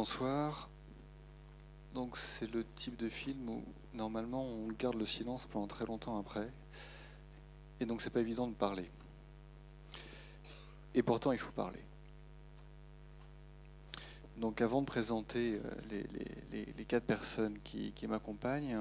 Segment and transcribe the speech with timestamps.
[0.00, 0.70] Bonsoir.
[1.92, 3.62] Donc c'est le type de film où
[3.92, 6.50] normalement on garde le silence pendant très longtemps après.
[7.80, 8.90] Et donc c'est pas évident de parler.
[10.94, 11.84] Et pourtant il faut parler.
[14.38, 15.98] Donc avant de présenter euh,
[16.50, 18.80] les, quatre personnes qui, m'accompagnent,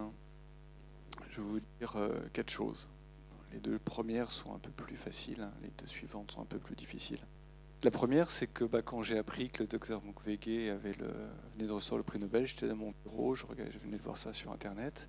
[1.31, 2.87] je vais vous dire euh, quatre choses.
[3.51, 5.51] Les deux premières sont un peu plus faciles, hein.
[5.63, 7.25] les deux suivantes sont un peu plus difficiles.
[7.81, 11.99] La première, c'est que bah, quand j'ai appris que le docteur Mukwege venait de recevoir
[11.99, 15.07] le prix Nobel, j'étais dans mon bureau, je, venais de voir ça sur Internet,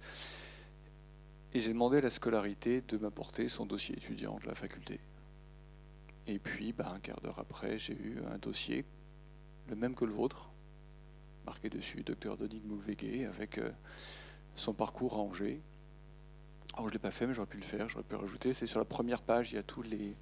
[1.52, 5.00] et j'ai demandé à la scolarité de m'apporter son dossier étudiant de la faculté.
[6.28, 8.84] Et puis, bah, un quart d'heure après, j'ai eu un dossier,
[9.68, 10.48] le même que le vôtre,
[11.44, 13.72] marqué dessus docteur Denis Mukwege, avec euh,
[14.54, 15.60] son parcours à Angers.
[16.74, 18.52] Alors, je ne l'ai pas fait, mais j'aurais pu le faire, j'aurais pu rajouter.
[18.52, 20.14] C'est sur la première page, il y a toutes les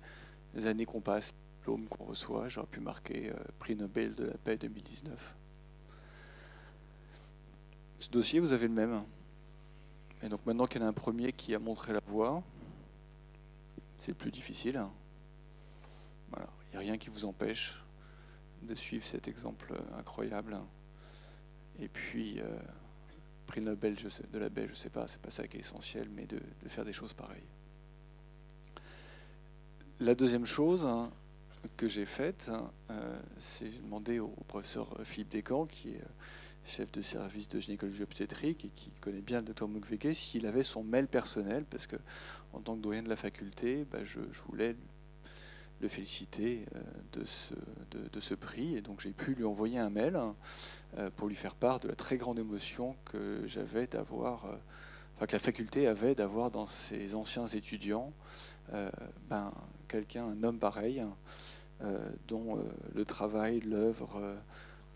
[0.67, 1.35] années qu'on passe
[1.77, 2.49] qu'on reçoit.
[2.49, 5.37] J'aurais pu marquer euh, prix Nobel de la paix 2019.
[7.99, 9.05] Ce dossier, vous avez le même.
[10.23, 12.43] Et donc maintenant qu'il y en a un premier qui a montré la voie,
[13.99, 14.83] c'est le plus difficile.
[16.37, 17.83] Il n'y a rien qui vous empêche
[18.63, 20.59] de suivre cet exemple incroyable.
[21.81, 22.59] Et puis, euh,
[23.47, 26.09] prix Nobel de la paix, je ne sais pas, c'est pas ça qui est essentiel,
[26.11, 27.49] mais de, de faire des choses pareilles.
[30.01, 31.11] La deuxième chose, hein,
[31.79, 36.09] que j'ai faite, hein, euh, c'est demander au professeur Philippe Descamps, qui est euh,
[36.67, 40.65] chef de service de gynécologie obstétrique et qui connaît bien le docteur Mukwege, s'il avait
[40.65, 41.95] son mail personnel, parce que
[42.53, 44.75] en tant que doyen de la faculté, bah, je, voulais
[45.81, 46.81] le féliciter euh,
[47.13, 48.75] de, ce, prix.
[48.75, 50.35] Et donc j'ai pu lui envoyer un mail hein,
[51.15, 54.47] pour lui faire part de la très grande émotion que j'avais d'avoir,
[55.15, 58.13] enfin que la faculté avait d'avoir dans ses anciens étudiants
[59.31, 59.53] ben,
[59.89, 61.07] quelqu'un, un homme pareil, euh,
[62.27, 62.63] dont euh,
[62.95, 64.37] le travail, l'œuvre, euh,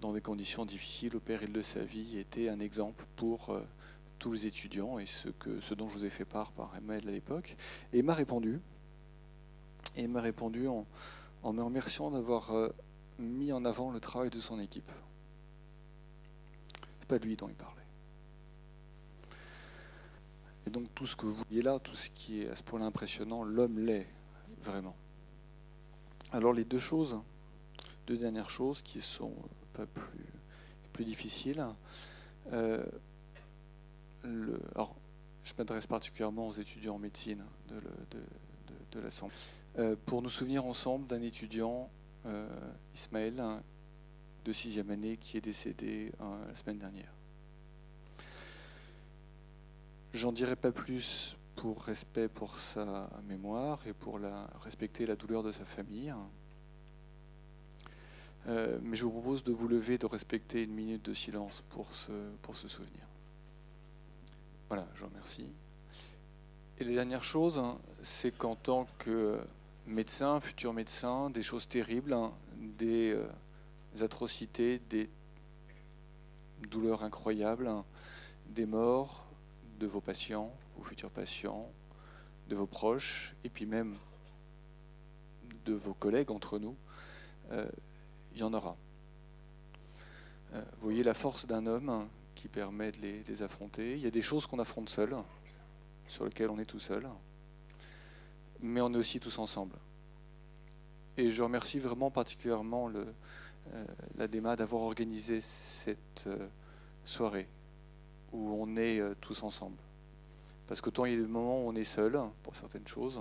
[0.00, 3.56] dans des conditions difficiles, au péril de sa vie, était un exemple pour
[4.18, 7.06] tous les étudiants et ce, que, ce dont je vous ai fait part par email
[7.06, 7.56] à l'époque.
[7.92, 8.60] Et m'a répondu.
[9.96, 10.86] Et m'a répondu en,
[11.44, 12.52] en, me remerciant d'avoir
[13.20, 14.90] mis en avant le travail de son équipe.
[16.98, 17.82] C'est pas lui dont il parlait.
[20.66, 22.86] Et donc tout ce que vous voyez là, tout ce qui est à ce point-là
[22.86, 24.08] impressionnant, l'homme l'est
[24.62, 24.96] vraiment.
[26.32, 27.20] Alors les deux choses,
[28.06, 29.34] deux dernières choses qui sont
[29.74, 31.66] pas plus, difficiles.
[32.52, 32.84] Euh,
[34.24, 37.80] je m'adresse particulièrement aux étudiants en médecine de,
[38.92, 39.34] de, la santé.
[39.78, 41.90] Euh, pour nous souvenir ensemble d'un étudiant,
[42.26, 42.46] euh,
[42.94, 43.42] Ismaël,
[44.44, 47.12] de sixième année, qui est décédé la semaine dernière.
[50.12, 55.44] J'en dirai pas plus pour respect pour sa mémoire et pour la, respecter la douleur
[55.44, 56.12] de sa famille.
[58.48, 61.94] Euh, mais je vous propose de vous lever, de respecter une minute de silence pour
[61.94, 62.10] ce,
[62.42, 63.06] pour souvenir.
[64.66, 65.46] Voilà, je vous remercie.
[66.78, 69.38] Et la dernière chose, hein, c'est qu'en tant que
[69.86, 75.08] médecin, futur médecin, des choses terribles, hein, des, euh, atrocités, des
[76.68, 77.84] douleurs incroyables, hein,
[78.48, 79.24] des morts
[79.78, 80.52] de vos patients,
[80.82, 81.70] futurs patients,
[82.48, 83.96] de vos proches, et puis même
[85.64, 86.76] de vos collègues entre nous,
[87.50, 87.68] euh,
[88.34, 88.76] il y en aura.
[90.54, 93.92] Euh, vous voyez la force d'un homme qui permet de les, affronter.
[93.92, 95.16] Il y a des choses qu'on affronte seul,
[96.08, 97.08] sur lesquelles on est tout seul,
[98.60, 99.76] mais on est aussi tous ensemble.
[101.16, 103.06] Et je remercie vraiment particulièrement le,
[103.74, 103.84] euh,
[104.16, 106.28] la d'avoir organisé cette
[107.04, 107.48] soirée
[108.32, 109.76] où on est tous ensemble.
[110.72, 113.20] Parce qu'autant il y a des moments où on est seul pour certaines choses,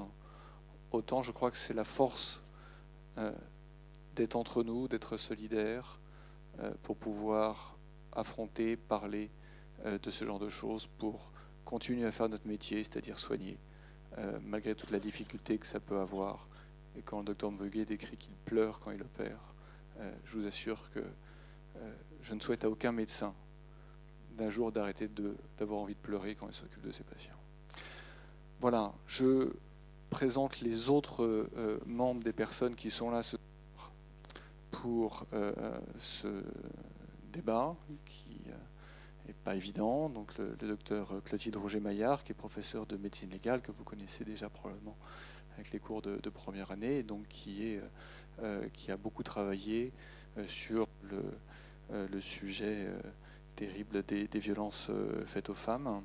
[0.93, 2.45] autant je crois que c'est la force
[3.17, 3.29] euh,
[4.15, 5.99] d'être entre nous, d'être solidaires,
[6.59, 7.77] euh, pour pouvoir
[8.13, 9.29] affronter, parler
[9.83, 11.33] euh, de ce genre de choses, pour
[11.65, 13.57] continuer à faire notre métier, c'est-à-dire soigner,
[14.43, 16.47] malgré toute la difficulté que ça peut avoir.
[16.95, 19.53] Et quand le docteur Mveguet décrit qu'il pleure quand il opère,
[20.23, 21.03] je vous assure que
[22.21, 23.33] je ne souhaite à aucun médecin
[24.37, 25.09] d'un jour d'arrêter
[25.57, 27.40] d'avoir envie de pleurer quand il s'occupe de ses patients.
[28.61, 29.49] Voilà, je
[30.11, 33.91] présente les autres euh, membres des personnes qui sont là ce soir
[34.69, 35.51] pour euh,
[35.97, 36.43] ce
[37.33, 37.75] débat
[38.05, 40.09] qui n'est euh, pas évident.
[40.09, 44.47] Donc le, docteur Clotilde Roger-Maillard, qui est professeur de médecine légale, que vous connaissez déjà
[44.47, 44.95] probablement
[45.55, 47.79] avec les cours de, première année, donc qui,
[48.37, 49.91] a beaucoup travaillé
[50.45, 50.87] sur
[51.89, 52.87] le, sujet
[53.55, 54.91] terrible des, violences
[55.25, 56.03] faites aux femmes.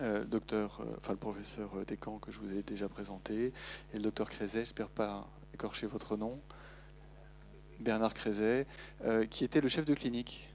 [0.00, 3.52] Euh, le docteur, euh, enfin le professeur Descamps que je vous ai déjà présenté,
[3.92, 6.40] et le docteur Crézet, j'espère pas écorcher votre nom.
[7.80, 8.66] Bernard Crézet,
[9.30, 10.52] qui était le chef de clinique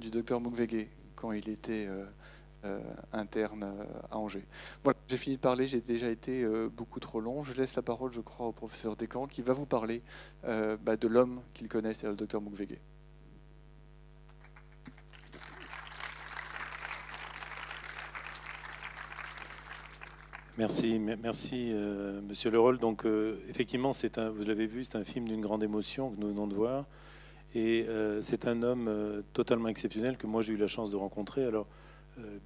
[0.00, 1.88] du docteur Mukwege quand il était
[3.12, 3.72] interne
[4.10, 4.44] à Angers.
[5.06, 7.44] J'ai fini de parler, j'ai déjà été beaucoup trop long.
[7.44, 10.02] Je laisse la parole, je crois, au professeur Descamps qui va vous parler
[10.42, 12.80] bah, de l'homme qu'il connaît, c'est-à-dire le docteur Mukwege.
[20.58, 22.50] Merci, merci euh, Monsieur.
[22.80, 26.18] Donc euh, effectivement, c'est un, vous l'avez vu, c'est un film d'une grande émotion que
[26.18, 26.86] nous venons de voir.
[27.54, 31.44] Et euh, c'est un homme totalement exceptionnel que moi j'ai eu la chance de rencontrer.
[31.44, 31.66] Alors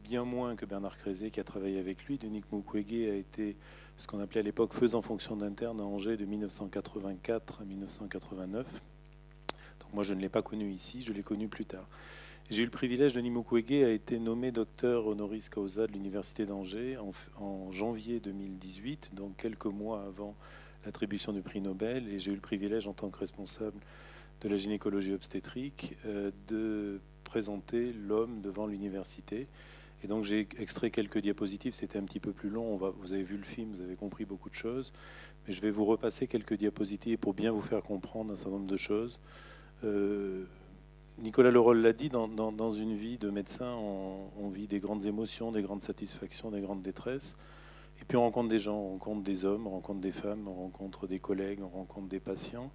[0.02, 2.18] bien moins que Bernard Crézé qui a travaillé avec lui.
[2.18, 3.56] Denis Mukwege a été
[3.96, 8.66] ce qu'on appelait à l'époque faisant fonction d'interne à Angers de 1984 à 1989.
[9.78, 11.86] Donc moi je ne l'ai pas connu ici, je l'ai connu plus tard.
[12.50, 16.99] J'ai eu le privilège, Denis Mukwege a été nommé docteur honoris causa de l'Université d'Angers
[17.38, 20.35] en, janvier 2018, donc quelques mois avant
[20.85, 22.08] l'attribution du prix Nobel.
[22.08, 23.79] Et j'ai eu le privilège, en tant que responsable
[24.41, 29.46] de la gynécologie obstétrique, euh, de présenter l'homme devant l'université.
[30.03, 33.37] Et donc j'ai extrait quelques diapositives, c'était un petit peu plus long, vous avez vu
[33.37, 34.93] le film, vous avez compris beaucoup de choses,
[35.46, 38.67] mais je vais vous repasser quelques diapositives pour bien vous faire comprendre un certain nombre
[38.67, 39.20] de choses.
[39.85, 40.46] Euh,
[41.22, 45.61] Nicolas Leroll l'a dit, dans, une vie de médecin, on, vit des grandes émotions, des
[45.61, 47.37] grandes satisfactions, des grandes détresses.
[48.00, 50.55] Et puis on rencontre des gens, on rencontre des hommes, on rencontre des femmes, on
[50.55, 52.72] rencontre des collègues, on rencontre des patients.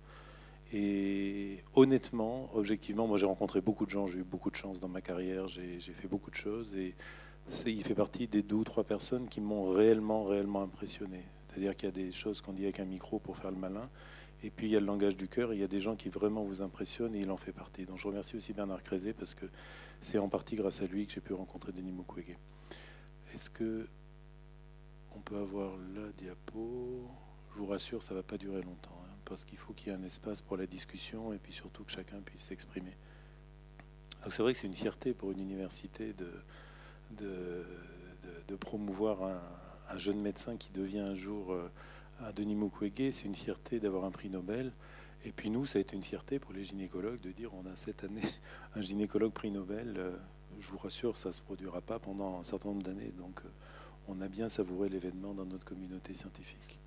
[0.71, 4.89] Et honnêtement, objectivement, moi j'ai rencontré beaucoup de gens, j'ai eu beaucoup de chance dans
[4.89, 6.75] ma carrière, j'ai fait beaucoup de choses.
[6.75, 6.93] Et
[7.65, 11.23] il fait partie des deux ou trois personnes qui m'ont réellement, réellement impressionné.
[11.47, 13.89] C'est-à-dire qu'il y a des choses qu'on dit avec un micro pour faire le malin.
[14.45, 16.07] Et puis il y a le langage du cœur, il y a des gens qui
[16.07, 17.87] vraiment vous impressionnent et il en fait partie.
[17.87, 19.47] Donc je remercie aussi Bernard Crézé parce que
[20.01, 22.37] c'est en partie grâce à lui que j'ai pu rencontrer Denis Mukwege.
[23.33, 23.87] Est-ce que
[25.15, 27.09] on peut avoir la diapo?
[27.53, 29.95] Je vous rassure, ça ne va pas durer longtemps hein, parce qu'il faut qu'il y
[29.95, 32.95] ait un espace pour la discussion et puis surtout que chacun puisse s'exprimer.
[34.23, 37.65] Donc c'est vrai que c'est une fierté pour une université de,
[38.47, 39.41] de, promouvoir un,
[39.89, 41.51] un, jeune médecin qui devient un jour...
[41.51, 41.67] Euh,
[42.19, 44.71] à Denis Mukwege, c'est une fierté d'avoir un prix Nobel.
[45.23, 47.75] Et puis nous, ça a été une fierté pour les gynécologues de dire on a
[47.75, 48.21] cette année
[48.75, 49.95] un gynécologue prix Nobel.
[49.97, 50.15] Euh,
[50.59, 53.11] je vous rassure, ça ne se produira pas pendant un certain nombre d'années.
[53.17, 53.49] Donc euh,
[54.07, 56.79] on a bien savouré l'événement dans notre communauté scientifique.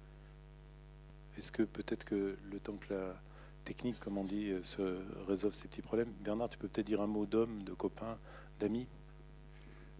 [1.36, 3.20] Est-ce que peut-être que le temps que la
[3.64, 7.02] technique, comme on dit, euh, se résolve ces petits problèmes, Bernard, tu peux peut-être dire
[7.02, 8.18] un mot d'homme, de copain,
[8.60, 8.86] d'ami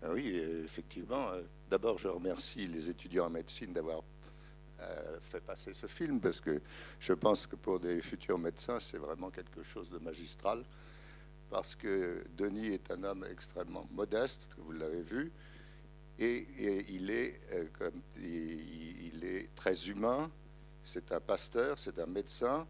[0.03, 0.29] ah Oui,
[0.65, 1.27] effectivement.
[1.69, 4.03] D'abord, je remercie les étudiants en médecine d'avoir
[5.21, 6.61] fait passer ce film parce que
[6.99, 10.65] je pense que pour des futurs médecins, c'est vraiment quelque chose de magistral.
[11.51, 15.33] Parce que Denis est un homme extrêmement modeste, vous l'avez vu,
[16.19, 16.47] et,
[16.91, 20.31] il, est, euh, il, est très humain.
[20.83, 22.67] C'est un pasteur, c'est un médecin,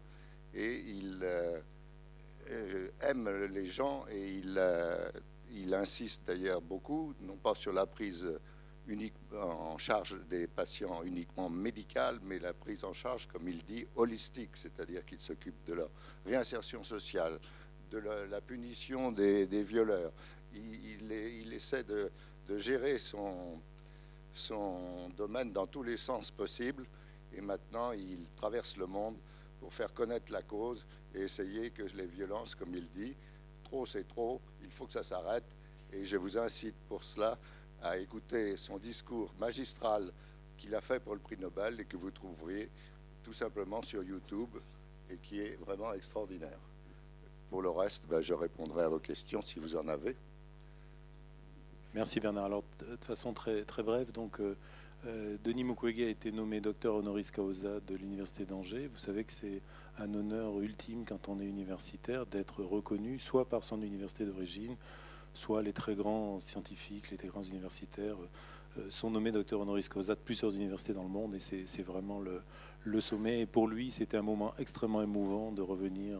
[0.53, 4.61] et il euh, aime les gens et il,
[5.51, 8.39] il insiste d'ailleurs beaucoup, non pas sur la prise
[9.33, 14.55] en charge des patients uniquement médical, mais la prise en charge, comme il dit, holistique,
[14.55, 15.89] c'est-à-dire qu'il s'occupe de leur
[16.25, 17.39] réinsertion sociale,
[17.91, 20.11] de la, punition des, violeurs.
[20.53, 22.11] Il, essaie de,
[22.57, 23.59] gérer son
[25.15, 26.85] domaine dans tous les sens possibles,
[27.35, 29.17] et maintenant il traverse le monde
[29.59, 33.15] pour faire connaître la cause et essayer que les violences, comme il dit,
[33.63, 35.45] trop c'est trop, il faut que ça s'arrête,
[35.91, 37.37] et je vous incite pour cela
[37.81, 40.11] à écouter son discours magistral
[40.57, 42.69] qu'il a fait pour le prix Nobel et que vous trouverez
[43.23, 44.49] tout simplement sur YouTube
[45.09, 46.59] et qui est vraiment extraordinaire.
[47.49, 50.15] Pour le reste, ben, je répondrai à vos questions si vous en avez.
[51.95, 52.45] Merci Bernard.
[52.45, 54.55] Alors, de façon très, très brève, donc, euh,
[55.07, 58.87] euh, Denis Mukwege a été nommé docteur honoris causa de l'Université d'Angers.
[58.93, 59.61] Vous savez que c'est
[59.97, 64.75] un honneur ultime quand on est universitaire d'être reconnu soit par son université d'origine,
[65.33, 68.17] soit les très grands scientifiques, les très grands universitaires
[68.77, 72.19] euh, sont nommés docteur honoris causa de plusieurs universités dans le monde et c'est vraiment
[72.19, 73.41] le, sommet.
[73.41, 76.19] Et pour lui, c'était un moment extrêmement émouvant de revenir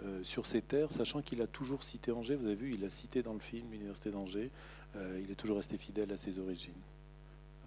[0.00, 2.36] euh, sur ces terres, sachant qu'il a toujours cité Angers.
[2.36, 4.50] Vous avez vu, il a cité dans le film l'université d'Angers.
[4.96, 6.72] Euh, il est toujours resté fidèle à ses origines.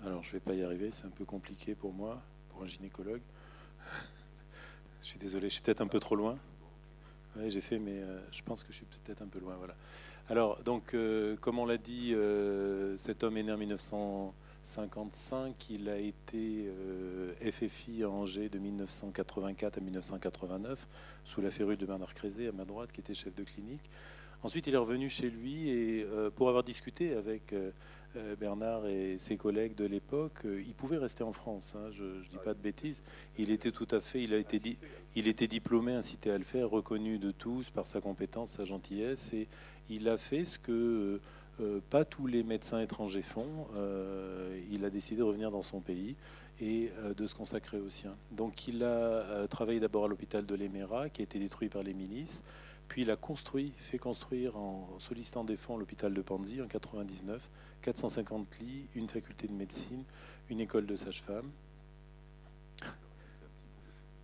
[0.06, 2.68] Alors, je ne vais pas y arriver, c'est un peu compliqué pour moi, pour un
[2.68, 3.22] gynécologue.
[5.02, 6.38] je suis désolé, je suis peut-être un peu trop loin.
[7.36, 9.56] Oui, j'ai fait, mais je pense que je suis peut-être un peu loin.
[9.58, 9.76] Voilà.
[10.30, 15.70] Alors, donc, euh, comme on l'a dit, euh, cet homme est né en 1955.
[15.70, 20.86] Il a été euh, FFI à Angers de 1984 à 1989,
[21.24, 23.90] sous la férule de Bernard Crézé, à ma droite, qui était chef de clinique.
[24.44, 26.06] Ensuite, il est revenu chez lui et
[26.36, 27.56] pour avoir discuté avec
[28.40, 31.74] Bernard et ses collègues de l'époque, il pouvait rester en France.
[31.76, 33.04] Hein, je ne dis pas de bêtises.
[33.38, 34.78] Il était tout à fait, il a été, dit,
[35.16, 39.34] il était diplômé, incité à le faire, reconnu de tous par sa compétence, sa gentillesse,
[39.34, 39.48] et
[39.90, 41.20] il a fait ce que
[41.60, 43.68] euh, pas tous les médecins étrangers font.
[43.76, 46.16] Euh, il a décidé de revenir dans son pays
[46.60, 48.16] et euh, de se consacrer au sien.
[48.32, 51.94] Donc il a travaillé d'abord à l'hôpital de l'Éméra, qui a été détruit par les
[51.94, 52.44] milices,
[52.88, 57.50] puis il a construit, fait construire en sollicitant des fonds l'hôpital de Panzi en 99,
[57.82, 60.04] 450 lits, une faculté de médecine,
[60.50, 61.50] une école de sage-femme.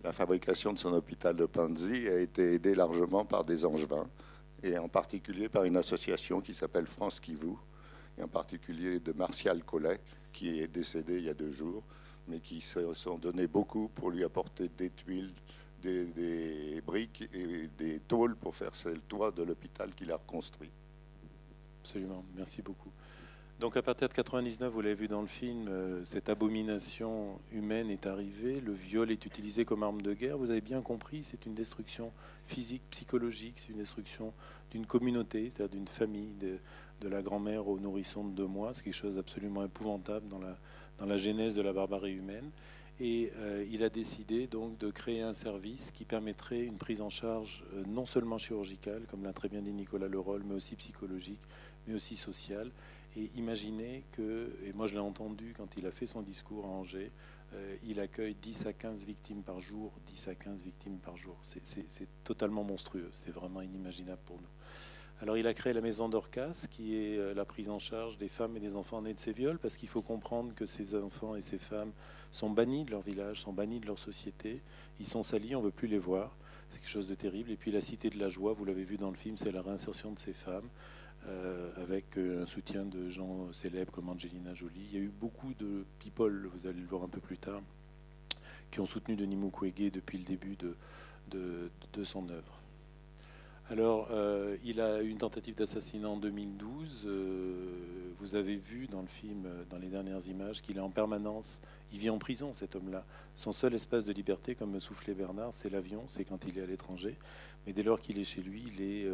[0.02, 4.06] La fabrication de son hôpital de Panzi a été aidée largement par des angevins
[4.62, 7.58] et en particulier par une association qui s'appelle France vous,
[8.18, 10.00] et en particulier de Martial Collet,
[10.32, 11.82] qui est décédé il y a deux jours,
[12.28, 15.32] mais qui se sont donné beaucoup pour lui apporter des tuiles,
[15.84, 20.70] des, briques et des tôles pour faire le toit de l'hôpital qu'il a reconstruit.
[21.82, 22.90] Absolument, merci beaucoup.
[23.60, 27.88] Donc à partir de 99, vous l'avez vu dans le film, euh, cette abomination humaine
[27.88, 30.38] est arrivée, le viol est utilisé comme arme de guerre.
[30.38, 32.10] Vous avez bien compris, c'est une destruction
[32.46, 34.32] physique, psychologique, c'est une destruction
[34.72, 36.58] d'une communauté, c'est-à-dire d'une famille, de,
[37.08, 38.72] la grand-mère au nourrisson de deux mois.
[38.72, 40.56] C'est quelque chose d'absolument épouvantable dans la,
[40.96, 42.50] dans la genèse de la barbarie humaine.
[43.00, 47.10] Et euh, il a décidé donc de créer un service qui permettrait une prise en
[47.10, 51.40] charge euh, non seulement chirurgicale, comme l'a très bien dit Nicolas Leroll, mais aussi psychologique,
[51.86, 52.70] mais aussi sociale.
[53.16, 56.68] Et imaginez que, et moi je l'ai entendu quand il a fait son discours à
[56.68, 57.10] Angers,
[57.54, 61.36] euh, il accueille 10 à 15 victimes par jour, 10 à 15 victimes par jour.
[61.42, 64.53] C'est totalement monstrueux, c'est vraiment inimaginable pour nous.
[65.20, 68.28] Alors il a créé la maison d'Orcas, qui est euh, la prise en charge des
[68.28, 71.36] femmes et des enfants nés de ces viols, parce qu'il faut comprendre que ces enfants
[71.36, 71.92] et ces femmes
[72.30, 74.62] sont bannis de leur village, sont bannis de leur société,
[75.00, 76.36] ils sont salis, on ne veut plus les voir.
[76.70, 77.52] C'est quelque chose de terrible.
[77.52, 79.62] Et puis la Cité de la Joie, vous l'avez vu dans le film, c'est la
[79.62, 80.68] réinsertion de ces femmes.
[81.26, 84.86] Euh, avec euh, un soutien de gens célèbres comme Angelina Jolie.
[84.90, 87.62] Il y a eu beaucoup de people, vous allez le voir un peu plus tard,
[88.70, 90.76] qui ont soutenu Denis Mukwege depuis le début de,
[91.30, 92.60] de, son œuvre.
[93.70, 97.08] Alors, euh, il a eu une tentative d'assassinat en 2012.
[98.18, 101.62] vous avez vu dans le film, dans les dernières images, qu'il est en permanence.
[101.92, 103.04] Il vit en prison, cet homme-là.
[103.34, 106.62] Son seul espace de liberté, comme me soufflait Bernard, c'est l'avion, c'est quand il est
[106.62, 107.16] à l'étranger.
[107.66, 109.06] Mais dès lors qu'il est chez lui, il est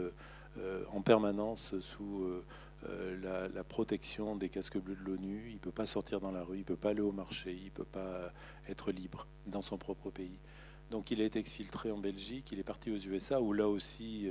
[0.59, 2.45] euh, en permanence sous euh,
[2.89, 5.45] euh, la, protection des casques bleus de l'ONU.
[5.49, 7.53] Il ne peut pas sortir dans la rue, il ne peut pas aller au marché,
[7.53, 8.33] il ne peut pas
[8.69, 10.41] être libre dans son propre pays.
[10.91, 14.29] Donc il a été exfiltré en Belgique, il est parti aux USA où là aussi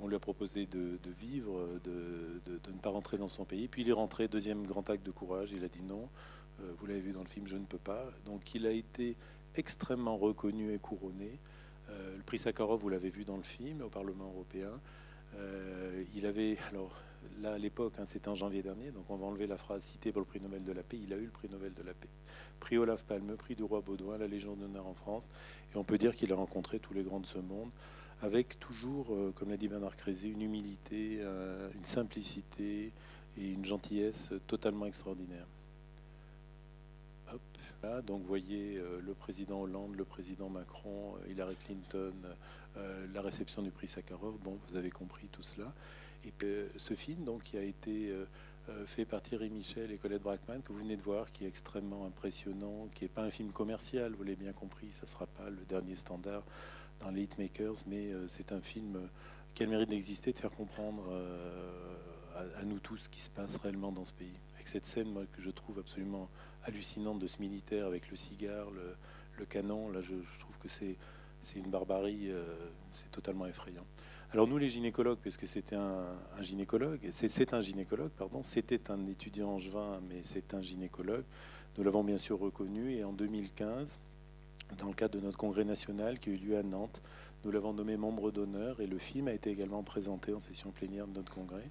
[0.00, 2.40] on lui a proposé de, vivre, de,
[2.72, 3.68] ne pas rentrer dans son pays.
[3.68, 6.08] Puis il est rentré, deuxième grand acte de courage, il a dit non,
[6.58, 8.04] vous l'avez vu dans le film, je ne peux pas.
[8.24, 9.16] Donc il a été
[9.54, 11.38] extrêmement reconnu et couronné.
[11.88, 14.80] le prix Sakharov, vous l'avez vu dans le film au Parlement européen.
[15.36, 16.98] Euh, il avait, alors
[17.40, 20.12] là à l'époque, hein, c'était en janvier dernier, donc on va enlever la phrase citée
[20.12, 20.98] pour le prix Nobel de la paix.
[21.02, 22.08] Il a eu le prix Nobel de la paix.
[22.60, 25.28] Prix Olaf Palme, prix du roi Baudouin, la Légion d'honneur en France.
[25.72, 27.70] Et on peut dire qu'il a rencontré tous les grands de ce monde,
[28.20, 32.92] avec toujours, euh, comme l'a dit Bernard Crézé, une humilité, euh, une simplicité
[33.36, 35.46] et une gentillesse totalement extraordinaire.
[37.82, 42.12] Là, donc, voyez le président Hollande, le président Macron, Hillary Clinton,
[42.78, 44.38] euh, la réception du prix Sakharov.
[44.38, 45.74] Bon, vous avez compris tout cela.
[46.24, 48.10] Et euh, ce film, donc, qui a été
[48.68, 51.48] euh, fait par Thierry Michel et Colette Brackman, que vous venez de voir, qui est
[51.48, 55.26] extrêmement impressionnant, qui n'est pas un film commercial, vous l'avez bien compris, ça ne sera
[55.26, 56.44] pas le dernier standard
[57.00, 59.08] dans les hitmakers, mais c'est un film
[59.54, 61.02] qui a le mérite d'exister, de faire comprendre
[62.36, 64.38] à, nous tous ce qui se passe réellement dans ce pays.
[64.54, 66.28] Avec cette scène moi, que je trouve absolument
[66.64, 68.96] hallucinante de ce militaire avec le cigare, le,
[69.46, 70.96] canon, là je trouve que c'est
[71.56, 72.44] une barbarie, euh,
[72.92, 73.84] c'est totalement effrayant.
[74.32, 76.06] Alors nous les gynécologues, puisque c'était un,
[76.40, 81.24] gynécologue, c'est un gynécologue, pardon, c'était un étudiant angevin, mais c'est un gynécologue,
[81.76, 83.98] nous l'avons bien sûr reconnu, et en 2015,
[84.78, 87.02] dans le cadre de notre congrès national qui a eu lieu à Nantes,
[87.44, 91.06] nous l'avons nommé membre d'honneur, et le film a été également présenté en session plénière
[91.06, 91.68] de notre congrès.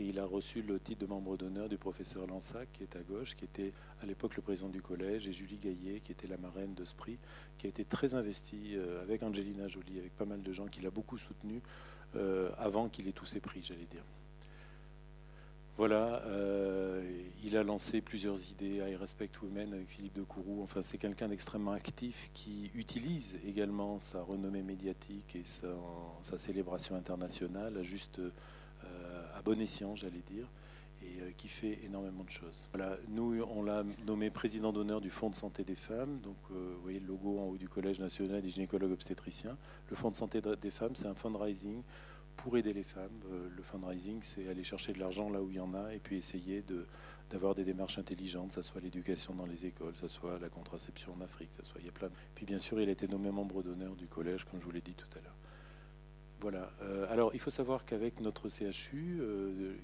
[0.00, 3.00] Et il a reçu le titre de membre d'honneur du professeur Lansac, qui est à
[3.00, 6.36] gauche, qui était à l'époque le président du collège, et Julie Gaillet, qui était la
[6.36, 6.94] marraine de ce
[7.56, 10.80] qui a été très investie euh, avec Angelina Jolie, avec pas mal de gens, qui
[10.80, 11.62] l'a beaucoup soutenu
[12.16, 14.04] euh, avant qu'il ait tous ses prix, j'allais dire.
[15.76, 17.02] Voilà, euh,
[17.42, 20.62] il a lancé plusieurs idées, I Respect Women avec Philippe de Courroux.
[20.62, 27.76] Enfin, c'est quelqu'un d'extrêmement actif qui utilise également sa renommée médiatique et sa, célébration internationale
[27.76, 28.20] à juste
[29.44, 30.46] bon escient, j'allais dire,
[31.04, 32.68] et euh, qui fait énormément de choses.
[33.08, 36.20] Nous, on l'a nommé président d'honneur du Fonds de santé des femmes.
[36.20, 39.56] Donc, euh, vous voyez le logo en haut du Collège national des gynécologues obstétriciens.
[39.90, 41.82] Le Fonds de santé des femmes, c'est un fundraising
[42.36, 43.20] pour aider les femmes.
[43.30, 46.16] le fundraising, c'est aller chercher de l'argent là où il y en a et puis
[46.16, 46.64] essayer
[47.30, 50.48] d'avoir des démarches intelligentes, que ce soit l'éducation dans les écoles, que ce soit la
[50.48, 52.10] contraception en Afrique, ça soit il y a plein.
[52.34, 54.80] Puis bien sûr, il a été nommé membre d'honneur du collège, comme je vous l'ai
[54.80, 55.36] dit tout à l'heure.
[56.40, 56.70] Voilà.
[57.10, 59.22] alors, il faut savoir qu'avec notre CHU,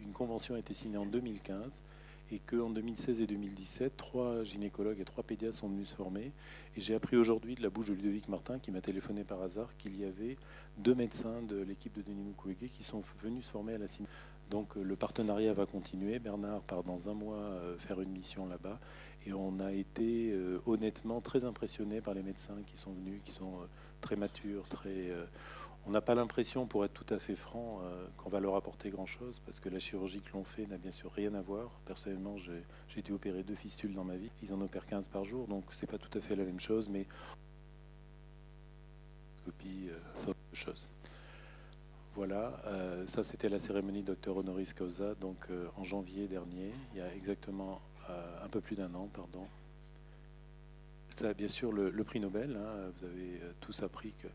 [0.04, 1.84] une convention a été signée en 2015
[2.32, 6.32] et qu'en 2016 et 2017, trois gynécologues et trois pédiatres sont venus se former.
[6.76, 9.76] Et j'ai appris aujourd'hui de la bouche de Ludovic Martin, qui m'a téléphoné par hasard,
[9.78, 10.36] qu'il y avait
[10.78, 14.04] deux médecins de l'équipe de Denis Mukwege qui sont venus se former à la CIM.
[14.48, 16.18] Donc euh, le partenariat va continuer.
[16.18, 18.78] Bernard part dans un mois euh, faire une mission là-bas.
[19.26, 23.32] Et on a été euh, honnêtement très impressionnés par les médecins qui sont venus, qui
[23.32, 23.54] sont
[24.00, 25.12] très matures, très
[25.90, 28.90] on n'a pas l'impression, pour être tout à fait franc, euh, qu'on va leur apporter
[28.90, 31.68] grand-chose, parce que la chirurgie que l'on fait n'a bien sûr rien à voir.
[31.84, 34.30] Personnellement, j'ai dû opérer deux fistules dans ma vie.
[34.40, 36.88] Ils en opèrent 15 par jour, donc c'est pas tout à fait la même chose,
[36.88, 37.08] mais
[39.44, 40.72] copie, euh.
[42.14, 47.00] Voilà, euh, ça c'était la cérémonie docteur honoris causa, donc en janvier dernier, il y
[47.00, 49.42] a exactement un peu plus d'un an, pardon.
[51.16, 54.28] Ça, bien sûr, le, prix Nobel, hein, vous avez tous appris que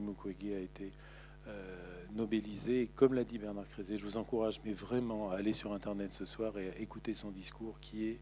[0.00, 0.92] Mukwege a été
[1.48, 2.88] euh, nobelisé.
[2.94, 6.58] Comme l'a dit Bernard Crézé, je vous encourage vraiment à aller sur Internet ce soir
[6.58, 8.20] et à écouter son discours qui est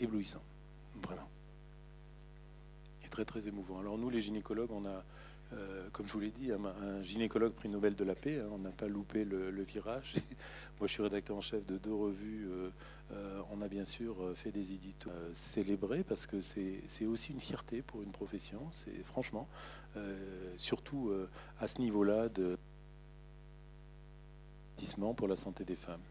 [0.00, 0.42] éblouissant,
[1.02, 1.28] vraiment.
[3.04, 3.80] Et très très émouvant.
[3.80, 5.04] Alors nous, les gynécologues, on a
[5.56, 8.40] euh, comme je vous l'ai dit, un, gynécologue prix Nobel de la paix.
[8.40, 10.14] Hein, on n'a pas loupé le, virage.
[10.80, 12.48] Moi, je suis rédacteur en chef de deux revues.
[12.50, 12.70] Euh,
[13.12, 17.82] euh, on a bien sûr fait des éditos célébrés parce que c'est aussi une fierté
[17.82, 18.60] pour une profession.
[18.72, 19.46] C'est franchement,
[20.56, 21.12] surtout
[21.60, 22.56] à ce niveau-là de
[25.16, 26.02] pour la santé des femmes.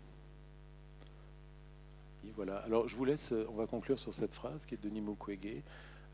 [2.36, 2.58] voilà.
[2.60, 3.34] Alors, je vous laisse.
[3.50, 5.62] On va conclure sur cette phrase qui est de Denis Mukwege.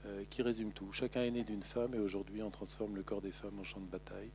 [0.06, 0.94] Euh, qui résume tout.
[0.94, 3.82] Chacun est né d'une femme et aujourd'hui on transforme le corps des femmes en champ
[3.82, 4.32] de bataille.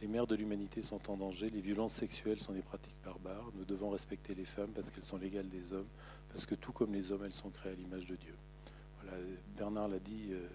[0.00, 3.50] Les mères de l'humanité sont en danger, les violences sexuelles sont des pratiques barbares.
[3.56, 5.88] Nous devons respecter les femmes parce qu'elles sont l'égale des hommes,
[6.28, 8.34] parce que tout comme les hommes, elles sont créées à l'image de Dieu.
[9.02, 9.18] Voilà,
[9.56, 10.46] Bernard l'a dit, euh,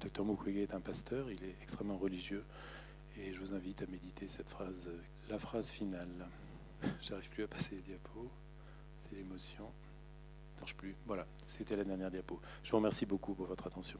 [0.00, 2.42] Dr Mukwege est un pasteur, il est extrêmement religieux,
[3.16, 6.28] et je vous invite à méditer cette phrase, euh, la phrase finale.
[7.00, 8.30] J'arrive plus à passer les diapos,
[8.98, 9.72] c'est l'émotion
[11.06, 12.40] Voilà, c'était la dernière diapo.
[12.62, 13.98] Je vous remercie beaucoup pour votre attention.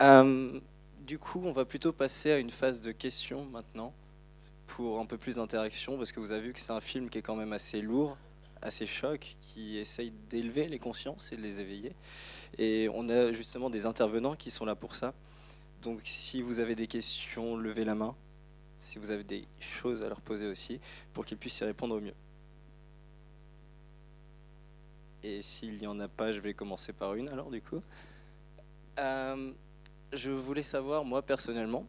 [0.00, 0.60] Euh,
[1.00, 3.92] du coup, on va plutôt passer à une phase de questions maintenant,
[4.66, 7.18] pour un peu plus d'interaction, parce que vous avez vu que c'est un film qui
[7.18, 8.16] est quand même assez lourd,
[8.62, 11.94] assez choc, qui essaye d'élever les consciences et de les éveiller.
[12.58, 15.14] Et on a justement des intervenants qui sont là pour ça.
[15.82, 18.14] Donc si vous avez des questions, levez la main.
[18.80, 20.80] Si vous avez des choses à leur poser aussi,
[21.12, 22.14] pour qu'ils puissent y répondre au mieux.
[25.22, 27.82] Et s'il n'y en a pas, je vais commencer par une alors du coup.
[28.98, 29.52] Euh,
[30.12, 31.86] je voulais savoir, moi personnellement,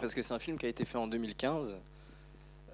[0.00, 1.78] parce que c'est un film qui a été fait en 2015,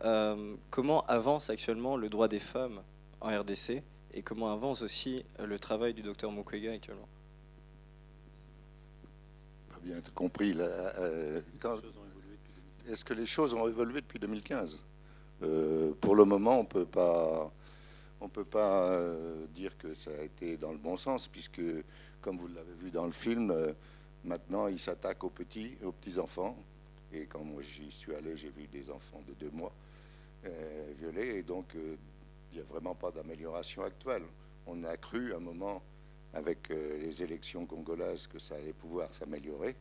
[0.05, 2.83] euh, comment avance actuellement le droit des femmes
[3.21, 3.83] en RDC
[4.15, 7.09] et comment avance aussi le travail du docteur Mukwege actuellement?
[9.89, 10.53] Bien compris.
[10.57, 11.41] Euh,
[12.87, 14.83] est-ce que les choses ont évolué depuis 2015
[15.43, 17.51] euh, Pour le moment, on peut pas,
[18.21, 21.63] on peut pas euh, dire que ça a été dans le bon sens, puisque,
[22.21, 23.55] comme vous l'avez vu dans le film,
[24.25, 26.57] maintenant, ils s'attaquent aux petits, aux petits enfants.
[27.13, 29.73] Et quand moi j'y suis allé, j'ai vu des enfants de deux mois
[30.99, 34.25] violés, et donc il n'y a vraiment pas d'amélioration actuelle.
[34.67, 35.83] On a cru à un moment
[36.35, 39.77] avec euh, les élections congolaises que ça allait pouvoir s'améliorer,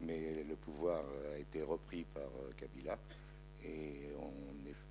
[0.00, 2.98] mais le pouvoir a été repris par euh, Kabila
[3.64, 4.08] et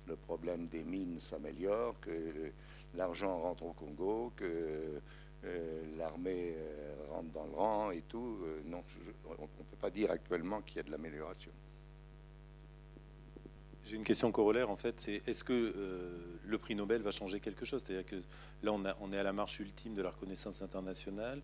[0.06, 2.50] le problème des mines s'améliore, que
[2.94, 4.98] l'argent rentre au Congo, que
[5.44, 6.54] euh, l'armée
[7.10, 8.38] rentre dans le rang et tout.
[8.64, 8.82] non,
[9.26, 11.52] on ne peut pas dire actuellement qu'il y a de l'amélioration.
[13.84, 17.40] J'ai une question corollaire en fait, c'est est-ce que euh, le prix Nobel va changer
[17.40, 17.82] quelque chose?
[17.84, 18.16] C'est-à-dire que
[18.62, 21.42] là on, on, est à la marche ultime de la reconnaissance internationale.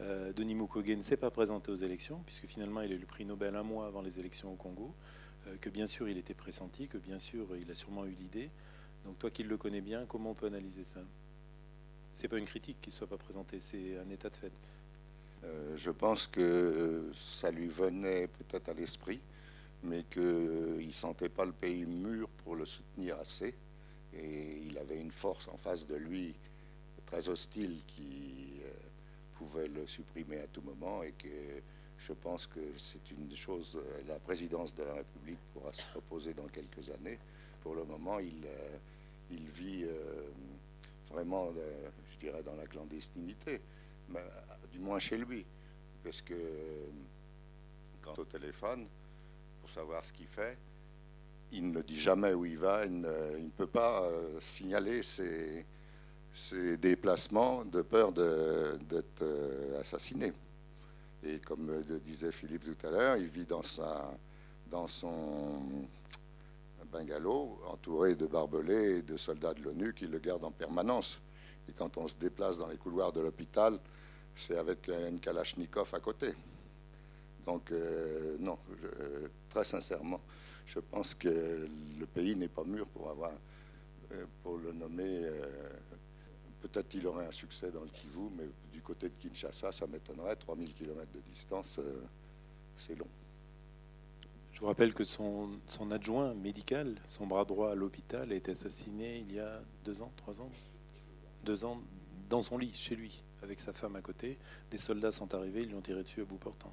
[0.00, 3.06] Euh, Denis Mukwege ne s'est pas présenté aux élections puisque finalement il a eu le
[3.06, 4.94] prix Nobel un mois avant les élections au Congo,
[5.46, 8.50] euh, que bien sûr il était pressenti, que bien sûr il a sûrement eu l'idée.
[9.04, 11.00] Donc toi qui le connais bien, comment on peut analyser ça?
[12.14, 14.52] C'est pas une critique qu'il soit pas présenté, c'est un état de fait.
[15.76, 19.20] je pense que ça lui venait peut-être à l'esprit
[19.82, 23.54] mais qu'il ne sentait pas le pays mûr pour le soutenir assez.
[24.12, 26.34] Et il avait une force en face de lui
[27.04, 28.72] très hostile qui euh,
[29.34, 31.28] pouvait le supprimer à tout moment et que
[31.98, 36.46] je pense que c'est une chose, la présidence de la République pourra se reposer dans
[36.48, 37.18] quelques années.
[37.62, 38.78] Pour le moment, il, euh,
[39.30, 40.28] vit euh,
[41.10, 41.52] vraiment
[42.10, 43.60] je dirais, dans la clandestinité,
[44.72, 45.44] du moins chez lui.
[46.02, 46.34] Parce que
[48.02, 48.86] quand au téléphone,
[49.70, 50.58] savoir ce qu'il fait,
[51.52, 55.64] il ne dit jamais où il va, il ne, peut pas euh, signaler ses,
[56.78, 60.32] déplacements de peur d'être euh, assassiné.
[61.22, 63.62] Et comme le disait Philippe tout à l'heure, il vit dans,
[64.70, 65.88] dans son
[66.92, 71.20] bungalow entouré de barbelés et de soldats de l'ONU qui le gardent en permanence.
[71.68, 73.78] Et quand on se déplace dans les couloirs de l'hôpital,
[74.34, 76.34] c'est avec une Kalachnikov à côté.
[77.46, 78.58] Donc, euh, non,
[79.48, 80.20] très sincèrement,
[80.66, 83.32] je pense que le pays n'est pas mûr pour avoir,
[84.12, 85.20] euh, pour le nommer.
[85.22, 85.70] Euh,
[86.60, 90.34] peut-être qu'il aurait un succès dans le Kivu, mais du côté de Kinshasa, ça m'étonnerait.
[90.34, 91.80] 3000 km de distance,
[92.76, 93.06] c'est long.
[94.52, 98.52] Je vous rappelle que son, son, adjoint médical, son bras droit à l'hôpital, a été
[98.52, 100.50] assassiné il y a deux ans, trois ans
[101.44, 101.80] Deux ans,
[102.28, 104.38] dans son lit, chez lui, avec sa femme à côté.
[104.70, 106.72] Des soldats sont arrivés, ils lui ont tiré dessus à bout portant.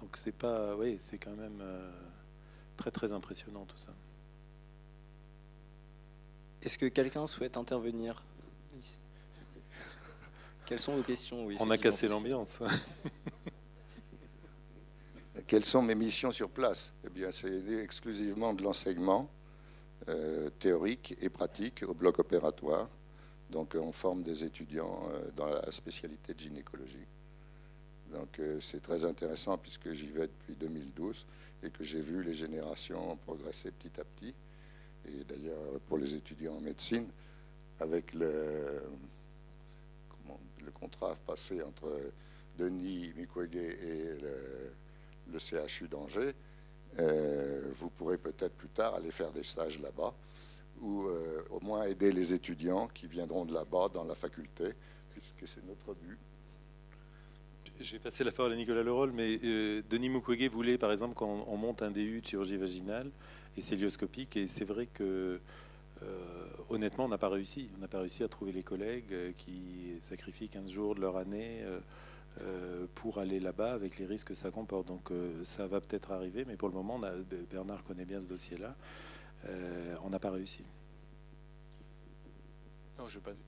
[0.00, 1.90] Donc c'est pas, oui, c'est quand même euh,
[2.76, 3.92] très très impressionnant tout ça.
[6.62, 8.22] Est-ce que quelqu'un souhaite intervenir?
[10.66, 11.48] Quelles sont vos questions?
[11.60, 12.58] On a cassé l'ambiance.
[15.46, 16.92] Quelles sont mes missions sur place?
[17.06, 19.30] Eh bien, c'est exclusivement de l'enseignement
[20.08, 22.88] euh, théorique et pratique au bloc opératoire.
[23.50, 27.06] Donc, on forme des étudiants euh, dans la spécialité de gynécologie.
[28.16, 31.26] Donc euh, c'est très intéressant puisque j'y vais depuis 2012
[31.62, 34.34] et que j'ai vu les générations progresser petit à petit.
[35.06, 37.06] Et d'ailleurs, pour les étudiants en médecine,
[37.78, 38.82] avec le,
[40.74, 41.88] contrat passé entre
[42.58, 46.34] Denis Mukwege et le, CHU d'Angers,
[46.98, 50.14] euh, vous pourrez peut-être plus tard aller faire des stages là-bas
[50.80, 54.64] ou euh, au moins aider les étudiants qui viendront de là-bas dans la faculté,
[55.10, 56.18] puisque c'est notre but
[57.80, 61.14] je vais passer la parole à Nicolas Leroll, mais euh, Denis Mukwege voulait, par exemple,
[61.14, 63.10] qu'on monte un DU de chirurgie vaginale
[63.56, 65.40] et célioscopique, et c'est vrai que,
[66.02, 67.68] euh, honnêtement, on n'a pas réussi.
[67.76, 71.16] On n'a pas réussi à trouver les collègues euh, qui sacrifient 15 jours de leur
[71.16, 71.64] année
[72.94, 74.86] pour aller là-bas avec les risques que ça comporte.
[74.88, 75.10] Donc
[75.44, 77.00] ça va peut-être arriver, mais pour le moment,
[77.50, 78.76] Bernard connaît bien ce dossier-là.
[80.04, 80.62] on n'a pas réussi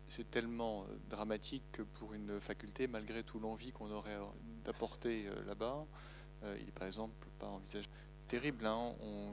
[0.09, 4.25] c'est tellement euh, dramatique que pour une faculté, malgré tout l'envie qu'on aurait euh,
[4.65, 5.87] d'apporter euh, là-bas,
[6.61, 7.89] il est par exemple pas envisagé.
[8.29, 9.33] Terrible, hein on,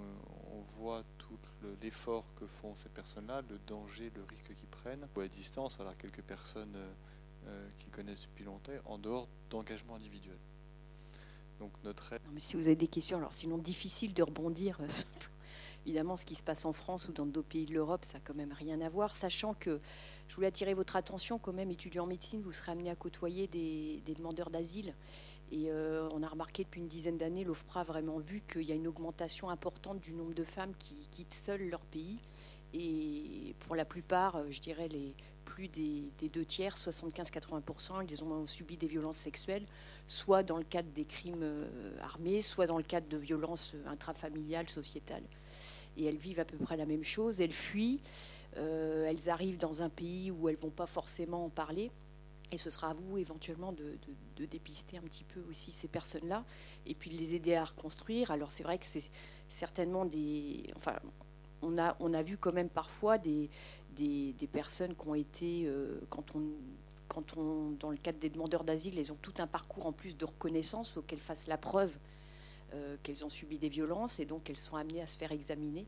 [0.79, 1.37] voit tout
[1.81, 5.95] l'effort que font ces personnes-là, le danger, le risque qu'ils prennent, ou à distance, alors
[5.95, 6.75] quelques personnes
[7.77, 10.37] qui connaissent depuis longtemps, en dehors d'engagement individuel.
[11.59, 14.79] Donc notre mais si vous avez des questions, alors sinon difficile de rebondir
[15.85, 18.23] Évidemment, ce qui se passe en France ou dans d'autres pays de l'Europe, ça n'a
[18.23, 19.79] quand même rien à voir, sachant que
[20.27, 23.47] je voulais attirer votre attention, quand même, étudiant en médecine, vous serez amené à côtoyer
[23.47, 24.95] des, demandeurs d'asile.
[25.51, 28.71] Et euh, on a remarqué depuis une dizaine d'années, l'OFPRA a vraiment vu qu'il y
[28.71, 32.17] a une augmentation importante du nombre de femmes qui quittent seules leur pays.
[32.73, 35.13] Et pour la plupart, euh, je dirais les
[35.45, 39.65] plus des, deux tiers, 75-80%, ils ont subi des violences sexuelles,
[40.07, 44.67] soit dans le cadre des crimes euh, armés, soit dans le cadre de violences intrafamiliales,
[44.67, 45.23] sociétales
[45.97, 47.41] et elles vivent à peu près la même chose.
[47.41, 48.01] Elles fuient,
[48.57, 51.91] euh, elles arrivent dans un pays où elles vont pas forcément en parler.
[52.51, 53.97] Et ce sera à vous éventuellement de,
[54.45, 56.45] dépister un petit peu aussi ces personnes-là
[56.85, 58.31] et puis de les aider à reconstruire.
[58.31, 59.09] Alors c'est vrai que c'est
[59.49, 60.63] certainement des...
[60.75, 60.95] Enfin,
[61.61, 63.49] on a, on a vu quand même parfois des,
[63.95, 66.43] des, personnes qui ont été, euh, quand, on,
[67.07, 70.15] quand on, dans le cadre des demandeurs d'asile, elles ont tout un parcours en plus
[70.15, 71.97] de reconnaissance, faut qu'elles fassent la preuve
[73.03, 75.85] qu'elles ont subi des violences et donc elles sont amenées à se faire examiner.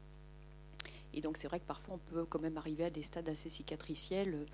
[1.14, 3.50] Et donc c'est vrai que parfois on peut quand même arriver à des stades assez
[3.50, 4.46] cicatriciels,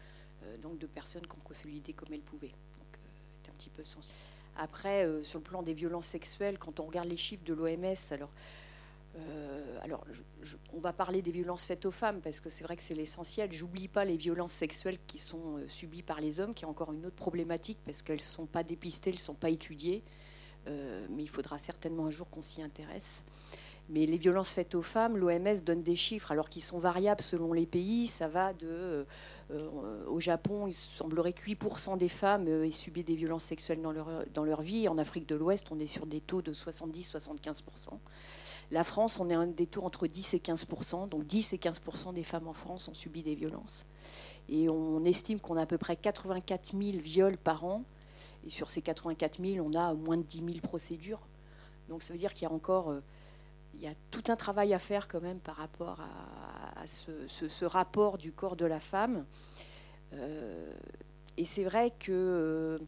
[0.43, 2.47] euh, donc de personnes qui ont consolidé comme elles pouvaient.
[2.77, 2.99] Donc
[3.43, 4.13] c'est un petit peu sens.
[4.55, 7.95] Après, euh, sur le plan des violences sexuelles, quand on regarde les chiffres de l'OMS,
[8.11, 8.29] alors
[9.83, 10.03] alors,
[10.73, 13.51] on va parler des violences faites aux femmes parce que c'est vrai que c'est l'essentiel.
[13.51, 17.05] J'oublie pas les violences sexuelles qui sont subies par les hommes, qui est encore une
[17.05, 20.01] autre problématique parce qu'elles ne sont pas dépistées, elles ne sont pas étudiées.
[20.67, 23.23] Euh, mais il faudra certainement un jour qu'on s'y intéresse.
[23.89, 27.51] Mais les violences faites aux femmes, l'OMS donne des chiffres, alors qu'ils sont variables selon
[27.51, 28.07] les pays.
[28.07, 28.65] Ça va de.
[28.65, 29.03] Euh,
[29.51, 33.91] euh, au Japon, il semblerait que 8% des femmes aient subi des violences sexuelles dans
[33.91, 34.87] leur, dans leur vie.
[34.87, 37.89] En Afrique de l'Ouest, on est sur des taux de 70-75%.
[38.71, 41.09] La France, on est à des taux entre 10 et 15%.
[41.09, 43.85] Donc 10 et 15% des femmes en France ont subi des violences.
[44.47, 47.83] Et on estime qu'on a à peu près 84 000 viols par an
[48.45, 51.21] et sur ces 84 000, on a moins de 10 000 procédures.
[51.89, 53.01] Donc ça veut dire qu'il y a encore euh,
[53.75, 55.99] il y a tout un travail à faire quand même par rapport
[56.75, 59.25] à, ce, rapport du corps de la femme.
[60.13, 60.71] Euh,
[61.37, 62.79] et c'est vrai que,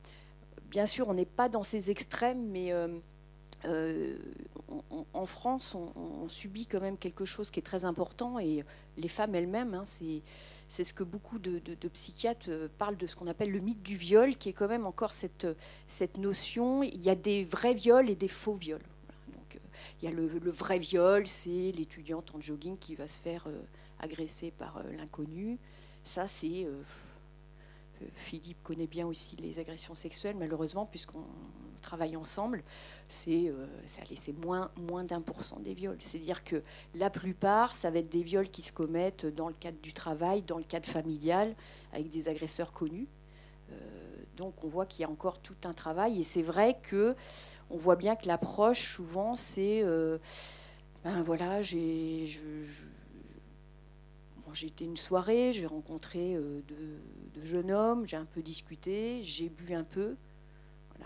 [0.70, 2.72] bien sûr, on n'est pas dans ces extrêmes, mais
[5.14, 8.64] en France, on, subit quand même quelque chose qui est très important, et
[8.98, 10.22] les femmes elles-mêmes, hein, c'est
[10.68, 13.96] c'est ce que beaucoup de, psychiatres euh, parlent de ce qu'on appelle le mythe du
[13.96, 15.48] viol, qui est quand même encore cette,
[15.88, 16.84] cette notion.
[16.84, 18.84] Il y a des vrais viols et des faux viols.
[19.34, 19.60] Donc, euh,
[20.02, 23.62] il y a le, vrai viol, c'est l'étudiante en jogging qui va se faire euh,
[24.00, 25.58] agresser par l'inconnu.
[26.04, 26.68] Ça, c'est.
[28.14, 31.24] Philippe connaît bien aussi les agressions sexuelles, malheureusement, puisqu'on
[31.86, 32.64] travaille ensemble,
[33.08, 33.68] c'est euh,
[34.44, 35.98] moins, moins d'un pour cent des viols.
[36.00, 36.64] C'est-à-dire que
[36.96, 40.42] la plupart, ça va être des viols qui se commettent dans le cadre du travail,
[40.42, 41.56] dans le cadre familial,
[41.94, 43.08] avec des agresseurs connus.
[43.72, 43.76] Euh,
[44.36, 46.20] donc on voit qu'il y a encore tout un travail.
[46.20, 47.16] Et c'est vrai que
[47.70, 49.82] on voit bien que l'approche, souvent, c'est...
[49.84, 50.18] Euh,
[51.04, 52.28] ben voilà, j'ai...
[54.64, 56.64] été une soirée, j'ai rencontré de,
[57.36, 60.16] de, jeunes hommes, j'ai un peu discuté, j'ai bu un peu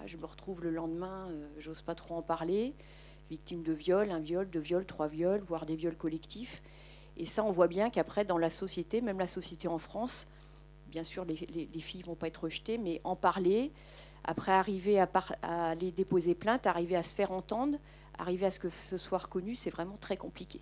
[0.06, 2.74] je me retrouve le lendemain, euh, j'ose pas trop en parler,
[3.30, 6.62] victime de viol, un viol, deux viols, trois viols, voire des viols collectifs.
[7.18, 10.30] Et ça, on voit bien qu'après, dans la société, même la société en France,
[10.88, 13.72] bien sûr, les, les, filles vont pas être rejetées, mais en parler,
[14.24, 15.10] après arriver à,
[15.42, 17.78] aller déposer plainte, arriver à se faire entendre,
[18.18, 20.60] arriver à ce que ce soit reconnu, c'est vraiment très compliqué.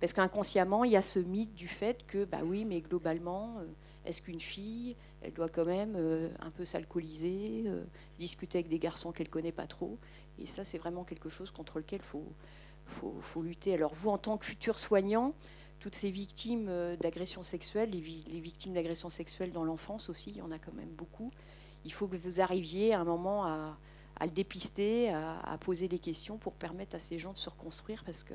[0.00, 3.66] Parce qu'inconsciemment, il y a ce mythe du fait que, bah oui, mais globalement, euh,
[4.06, 7.84] est-ce qu'une fille, elle doit quand même euh, un peu s'alcooliser, euh,
[8.18, 9.98] discuter avec des garçons qu'elle connaît pas trop.
[10.38, 13.74] Et ça, c'est vraiment quelque chose contre lequel il faut, lutter.
[13.74, 15.34] Alors vous, en tant que futur soignant,
[15.78, 20.42] toutes ces victimes euh, d'agressions sexuelles, les, victimes d'agressions sexuelles dans l'enfance aussi, il y
[20.42, 21.30] en a quand même beaucoup.
[21.84, 23.76] Il faut que vous arriviez à un moment à,
[24.22, 28.04] le dépister, à, poser des questions pour permettre à ces gens de se reconstruire.
[28.04, 28.34] Parce que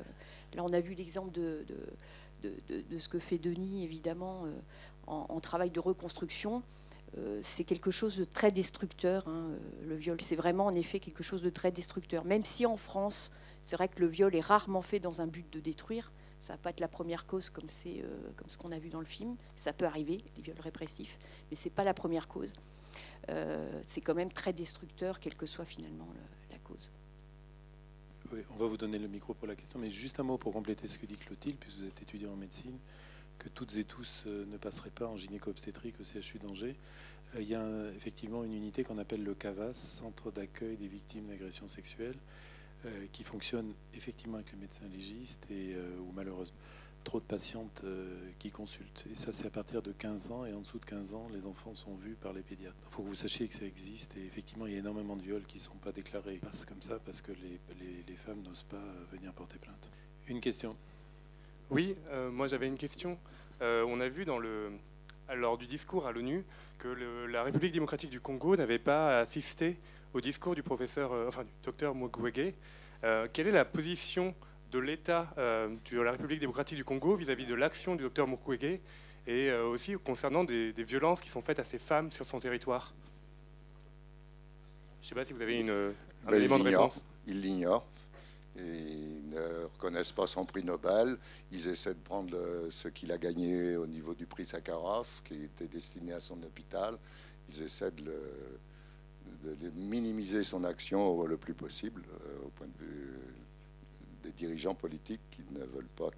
[0.54, 1.64] là, on a vu l'exemple de,
[2.98, 4.46] ce que fait Denis, évidemment,
[5.06, 6.62] en, travail de reconstruction,
[7.18, 9.26] euh, c'est quelque chose de très destructeur.
[9.28, 12.24] Hein, euh, le viol, c'est vraiment en effet quelque chose de très destructeur.
[12.24, 15.50] Même si en France, c'est vrai que le viol est rarement fait dans un but
[15.52, 16.12] de détruire.
[16.40, 19.00] Ça va pas être la première cause comme euh, comme ce qu'on a vu dans
[19.00, 19.36] le film.
[19.56, 21.18] Ça peut arriver, les viols répressifs,
[21.50, 22.52] mais c'est pas la première cause.
[23.86, 26.08] c'est quand même très destructeur, quelle que soit finalement
[26.50, 26.90] la cause.
[28.50, 30.86] on va vous donner le micro pour la question, mais juste un mot pour compléter
[30.86, 32.78] ce que dit Clotilde, puisque vous êtes étudiant en médecine
[33.38, 36.76] que toutes et tous euh, ne passeraient pas en gynéco-obstétrique au CHU d'Angers.
[37.34, 41.26] Euh, il y a effectivement une unité qu'on appelle le CAVAS, Centre d'accueil des victimes
[41.26, 42.18] d'agressions sexuelles,
[42.84, 46.58] euh, qui fonctionne effectivement avec les médecins légistes et où malheureusement
[47.04, 47.84] trop de patientes
[48.40, 49.04] qui consultent.
[49.08, 50.44] Et ça, c'est à partir de 15 ans.
[50.44, 52.76] Et en dessous de 15 ans, les enfants sont vus par les pédiatres.
[52.82, 54.16] Il faut que vous sachiez que ça existe.
[54.16, 56.40] Et effectivement, il y a énormément de viols qui ne sont pas déclarés.
[56.66, 57.60] comme ça parce que les,
[58.08, 59.88] les femmes n'osent pas venir porter plainte.
[60.26, 60.76] Une question.
[61.70, 63.18] Oui, euh, moi j'avais une question.
[63.60, 64.70] Euh, on a vu dans le,
[65.34, 66.44] lors du discours à l'ONU
[66.78, 66.88] que
[67.28, 69.76] la République démocratique du Congo n'avait pas assisté
[70.14, 72.54] au discours du professeur, euh, enfin du docteur Mukwege.
[73.32, 74.34] quelle est la position
[74.72, 78.80] de l'État de la République démocratique du Congo vis-à-vis de l'action du docteur Mukwege
[79.26, 82.94] et aussi concernant des, violences qui sont faites à ces femmes sur son territoire?
[85.00, 87.06] Je ne sais pas si vous avez une, un ben, élément de réponse.
[87.26, 87.86] Il l'ignore
[88.58, 91.16] ils ne reconnaissent pas son prix Nobel.
[91.52, 92.36] Ils essaient de prendre
[92.70, 96.96] ce qu'il a gagné au niveau du prix Sakharov, qui était destiné à son hôpital.
[97.48, 98.14] Ils essaient de,
[99.74, 103.14] minimiser son action le plus possible euh, au point de vue
[104.22, 106.10] des dirigeants politiques qui ne veulent pas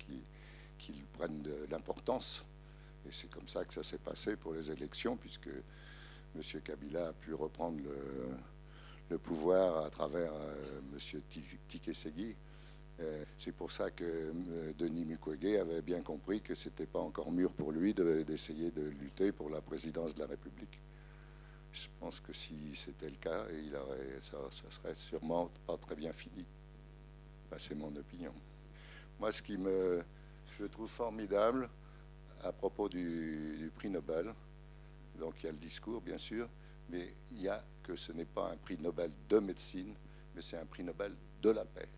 [0.79, 2.45] qu'il prenne de l'importance.
[3.07, 5.49] Et c'est comme ça que ça s'est passé pour les élections, puisque
[6.35, 6.61] M.
[6.63, 7.97] Kabila a pu reprendre le
[9.11, 11.21] le pouvoir à travers euh, M.
[11.69, 12.37] Tikesegui.
[13.01, 16.99] Euh, c'est pour ça que euh, Denis Mukwege avait bien compris que ce n'était pas
[16.99, 20.81] encore mûr pour lui d'essayer de, lutter pour la présidence de la République.
[21.73, 23.45] Je pense que si c'était le cas,
[24.21, 26.45] ça, ça serait sûrement pas très bien fini.
[27.57, 28.33] c'est mon opinion.
[29.21, 30.03] Moi, ce qui me,
[30.59, 31.69] je trouve formidable
[32.43, 34.35] à propos du prix Nobel,
[35.19, 36.49] donc il y a le discours, bien sûr,
[36.89, 39.95] mais il y a que ce n'est pas un prix Nobel de médecine,
[40.35, 41.89] mais c'est un prix Nobel de la paix.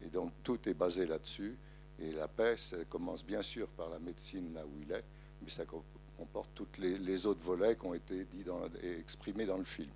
[0.00, 1.58] Et donc tout est basé là-dessus.
[1.98, 5.04] Et la paix, ça commence bien sûr par la médecine là où il est,
[5.42, 5.64] mais ça
[6.16, 9.92] comporte tous les, autres volets qui ont été dit dans, et exprimés dans le film.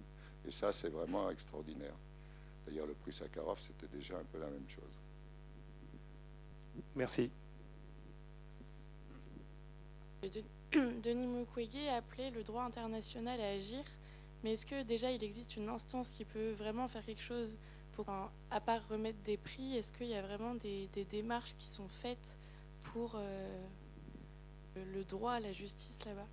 [0.46, 1.94] Et ça, c'est vraiment extraordinaire.
[2.66, 4.84] D'ailleurs, le prix Sakharov, c'était déjà un peu la même chose.
[6.94, 7.30] Merci.
[11.02, 13.82] Denis Mukwege a appelé le droit international à agir
[14.42, 17.58] mais est-ce que déjà il existe une instance qui peut vraiment faire quelque chose
[17.92, 18.06] pour,
[18.50, 22.38] à part remettre des prix, est-ce qu'il y a vraiment des, démarches qui sont faites
[22.92, 23.64] pour euh,
[24.94, 26.26] le droit à la justice là-bas?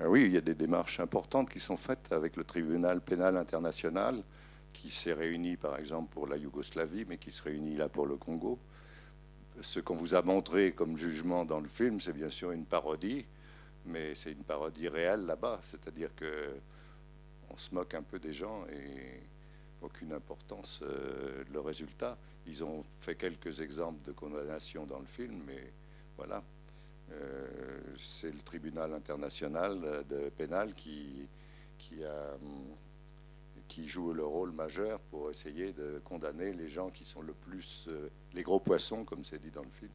[0.00, 3.36] Ah oui, il y a des démarches importantes qui sont faites avec le tribunal pénal
[3.36, 4.24] international
[4.72, 8.16] qui s'est réuni par exemple pour la Yougoslavie, mais qui se réunit là pour le
[8.16, 8.58] Congo.
[9.60, 13.24] Ce qu'on vous a montré comme jugement dans le film, c'est bien sûr une parodie,
[13.86, 16.54] mais c'est une parodie réelle là-bas, c'est-à-dire que
[17.50, 19.20] on se moque un peu des gens et
[19.82, 22.16] aucune importance euh, le résultat.
[22.46, 25.72] Ils ont fait quelques exemples de condamnation dans le film, mais
[26.16, 26.42] voilà.
[27.12, 31.28] Euh, c'est le tribunal international de pénal qui,
[31.76, 32.36] qui, a,
[33.74, 37.86] qui joue le rôle majeur pour essayer de condamner les gens qui sont le plus
[37.88, 39.90] euh, les gros poissons, comme c'est dit dans le film.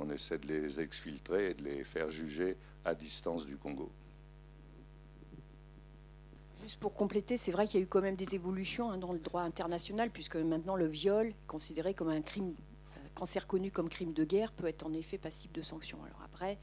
[0.00, 3.88] On essaie de les exfiltrer et de les faire juger à distance du Congo.
[6.62, 9.12] Juste pour compléter, c'est vrai qu'il y a eu quand même des évolutions hein, dans
[9.12, 12.54] le droit international, puisque maintenant le viol, considéré comme un crime
[13.14, 15.98] quand c'est reconnu comme crime de guerre, peut être en effet passible de sanctions.
[16.04, 16.58] Alors après,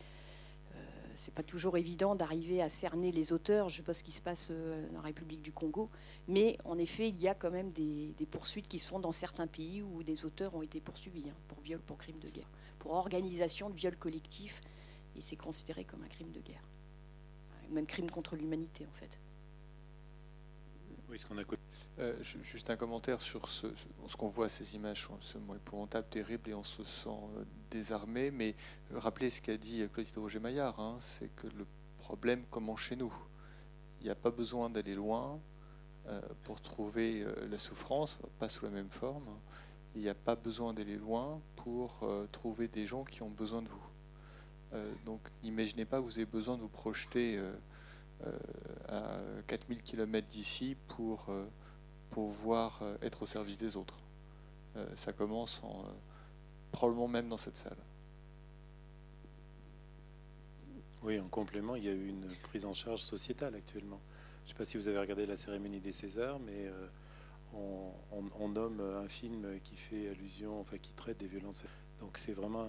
[1.18, 3.70] c'est pas toujours évident d'arriver à cerner les auteurs.
[3.70, 5.90] Je ne sais pas ce qui se passe euh, dans la République du Congo,
[6.28, 9.48] mais en effet, il y a quand même des, poursuites qui se font dans certains
[9.48, 12.94] pays où des auteurs ont été poursuivis hein, pour viol, pour crime de guerre, pour
[12.94, 14.62] organisation de viol collectif,
[15.16, 16.64] et c'est considéré comme un crime de guerre,
[17.72, 19.20] même crime contre l'humanité en fait.
[21.10, 21.44] Oui, ce qu'on a
[22.00, 23.68] euh, juste un commentaire sur ce,
[24.18, 28.30] qu'on voit, ces images sont mot épouvantable, terrible, et on se sent euh, désarmé.
[28.30, 28.56] Mais
[28.94, 31.66] rappelez ce qu'a dit Clotilde Roger-Maillard, hein, c'est que le
[31.98, 33.14] problème commence chez nous.
[34.02, 35.40] Il n'y a pas besoin d'aller loin
[36.08, 39.28] euh, pour trouver la souffrance, pas sous la même forme.
[39.96, 43.68] Il n'y a pas besoin d'aller loin pour trouver des gens qui ont besoin de
[43.68, 44.80] vous.
[45.06, 47.52] donc n'imaginez pas que vous avez besoin de vous projeter euh,
[48.88, 51.46] à 4000 km d'ici pour euh,
[52.10, 54.00] pouvoir euh, être au service des autres.
[54.96, 55.86] ça commence en,
[56.72, 57.78] probablement même dans cette salle.
[61.02, 64.00] Oui, en complément, il y a eu une prise en charge sociétale actuellement.
[64.44, 66.70] Je ne sais pas si vous avez regardé la cérémonie des Césars, mais
[67.54, 71.64] on, nomme un film qui fait allusion, enfin qui traite des violences.
[72.00, 72.68] Donc c'est vraiment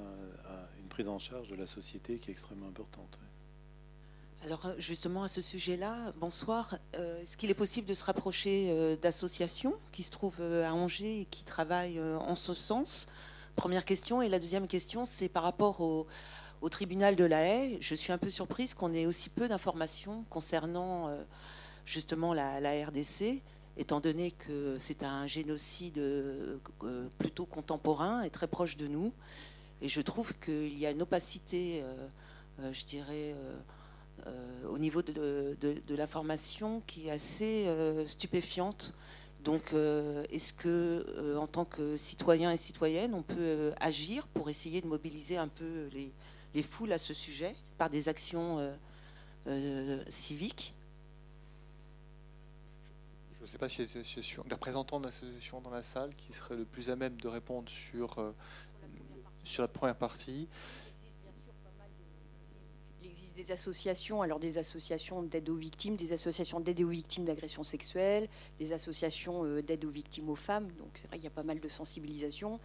[0.81, 3.19] une prise en charge de la société qui est extrêmement importante.
[4.44, 6.77] Alors euh, justement à ce sujet-là, bonsoir.
[6.96, 11.22] Euh, est-ce qu'il est possible de se rapprocher euh, d'associations qui se trouvent à Angers
[11.22, 13.09] et qui travaillent en ce sens?
[13.57, 14.22] Première question.
[14.22, 16.07] Et la deuxième question, c'est par rapport au,
[16.70, 17.79] tribunal de la haie.
[17.81, 21.09] Je suis un peu surprise qu'on ait aussi peu d'informations concernant
[21.85, 23.42] justement la, la, RDC,
[23.77, 26.01] étant donné que c'est un génocide
[27.18, 29.12] plutôt contemporain et très proche de nous.
[29.83, 31.83] Et je trouve qu'il y a une opacité,
[32.72, 33.35] je dirais
[34.69, 38.95] au niveau de, de, l'information qui est assez euh, stupéfiante.
[39.45, 44.81] Donc, euh, est-ce que, en tant que citoyen et citoyenne, on peut agir pour essayer
[44.81, 46.13] de mobiliser un peu les,
[46.55, 48.73] les foules à ce sujet par des actions
[50.09, 50.75] civiques?
[53.39, 56.91] Je ne sais pas si des représentants d'associations dans la salle qui seraient le plus
[56.91, 58.35] à même de répondre sur,
[59.45, 60.49] sur la première partie
[63.38, 68.29] des associations, alors des associations d'aide aux victimes, des associations d'aide aux victimes d'agressions sexuelles,
[68.59, 70.66] des associations euh, d'aide aux victimes aux femmes.
[70.72, 72.59] Donc c'est vrai qu'il y a pas mal de sensibilisation.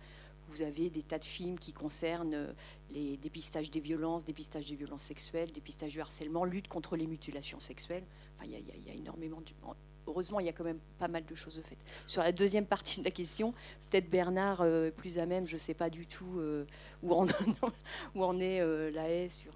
[0.47, 2.54] Vous avez des tas de films qui concernent
[2.89, 7.62] les dépistages des violences, dépistage des violences sexuelles, dépistage du harcèlement, lutte contre les mutilations
[7.62, 8.04] sexuelles.
[8.36, 9.54] Enfin, il y y a énormément de,
[10.07, 11.77] heureusement, il y a quand même pas mal de choses faites.
[12.07, 13.53] Sur la deuxième partie de la question,
[13.89, 16.65] peut-être Bernard, euh, plus à même, je ne sais pas du tout euh,
[17.03, 17.25] où, en,
[18.15, 19.53] où, en, est euh, la haie sur.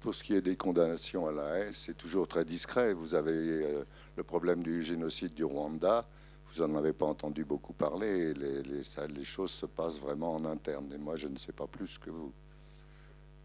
[0.00, 2.92] pour ce qui est des condamnations à la haie, c'est toujours très discret.
[2.92, 3.84] Vous avez
[4.16, 6.06] le problème du génocide du Rwanda.
[6.52, 8.32] Vous n'en avez pas entendu beaucoup parler.
[8.32, 10.90] Les, les, les, choses se passent vraiment en interne.
[10.94, 12.32] Et moi, je ne sais pas plus que vous.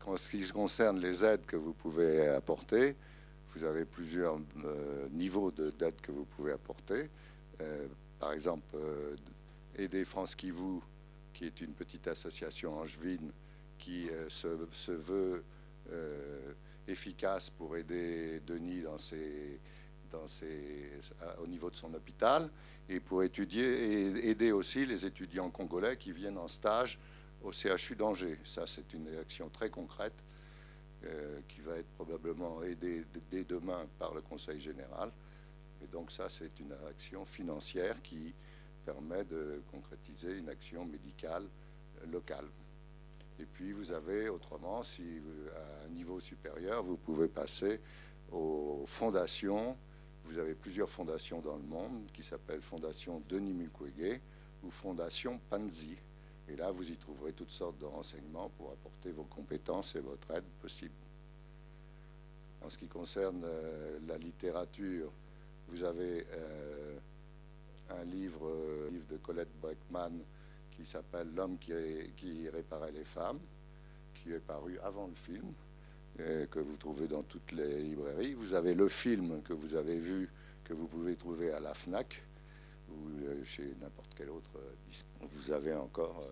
[0.06, 2.96] En ce qui concerne les aides que vous pouvez apporter,
[3.54, 7.10] vous avez plusieurs euh, niveaux d'aide que vous pouvez apporter.
[7.62, 7.88] Euh,
[8.20, 9.16] par exemple, euh,
[9.76, 10.80] aider France Kivu,
[11.34, 13.32] qui est une petite association angevine
[13.78, 15.44] qui se, veut
[16.88, 19.60] efficace pour aider Denis dans ses,
[20.10, 20.92] dans ses,
[21.42, 22.50] au niveau de son hôpital
[22.88, 26.98] et pour étudier aider aussi les étudiants congolais qui viennent en stage
[27.42, 28.40] au CHU d'Angers.
[28.46, 30.24] Ça, c'est une action très concrète
[31.06, 35.12] euh, qui va être probablement aidé dès demain par le Conseil général.
[35.84, 38.34] Et donc ça, c'est une action financière qui
[38.86, 41.46] permet de concrétiser une action médicale
[42.12, 42.46] locale.
[43.40, 45.04] Et puis vous avez autrement, si
[45.56, 47.80] à un niveau supérieur, vous pouvez passer
[48.32, 49.78] aux fondations.
[50.26, 54.22] Vous avez plusieurs fondations dans le monde qui s'appellent Fondation Denis Mukwege
[54.64, 55.98] ou Fondation Panzi.
[56.50, 60.30] Et là, vous y trouverez toutes sortes de renseignements pour apporter vos compétences et votre
[60.32, 60.94] aide possible.
[62.62, 65.12] En ce qui concerne euh, la littérature,
[65.68, 66.98] vous avez euh,
[67.90, 70.20] un livre, euh, livre, de Colette Breckman
[70.72, 71.72] qui s'appelle L'homme qui,
[72.16, 73.40] qui, réparait les femmes,
[74.14, 75.54] qui est paru avant le film,
[76.18, 78.34] et que vous trouvez dans toutes les librairies.
[78.34, 80.30] Vous avez le film que vous avez vu,
[80.64, 82.24] que vous pouvez trouver à la FNAC
[82.94, 85.08] ou chez n'importe quel autre disque.
[85.32, 86.24] Vous avez encore,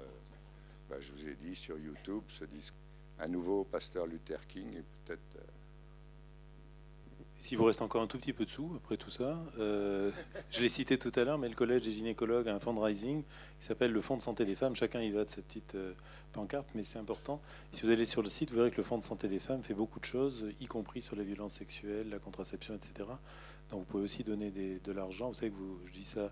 [0.89, 2.75] ben, je vous ai dit, sur YouTube, ce disque.
[3.19, 5.37] Un nouveau pasteur Luther King et peut-être
[7.41, 10.11] s'il vous reste encore un tout petit peu de sous après tout ça, euh,
[10.51, 13.65] je l'ai cité tout à l'heure, mais le collège des gynécologues a un fundraising qui
[13.65, 14.75] s'appelle le Fonds de santé des femmes.
[14.75, 15.93] Chacun y va de sa petite euh,
[16.33, 17.41] pancarte, mais c'est important.
[17.71, 19.63] si vous allez sur le site, vous verrez que le Fonds de santé des femmes
[19.63, 23.09] fait beaucoup de choses, y compris sur les violences sexuelles, la contraception, etc.
[23.71, 25.29] Donc vous pouvez aussi donner de l'argent.
[25.29, 26.31] Vous savez que vous, je dis ça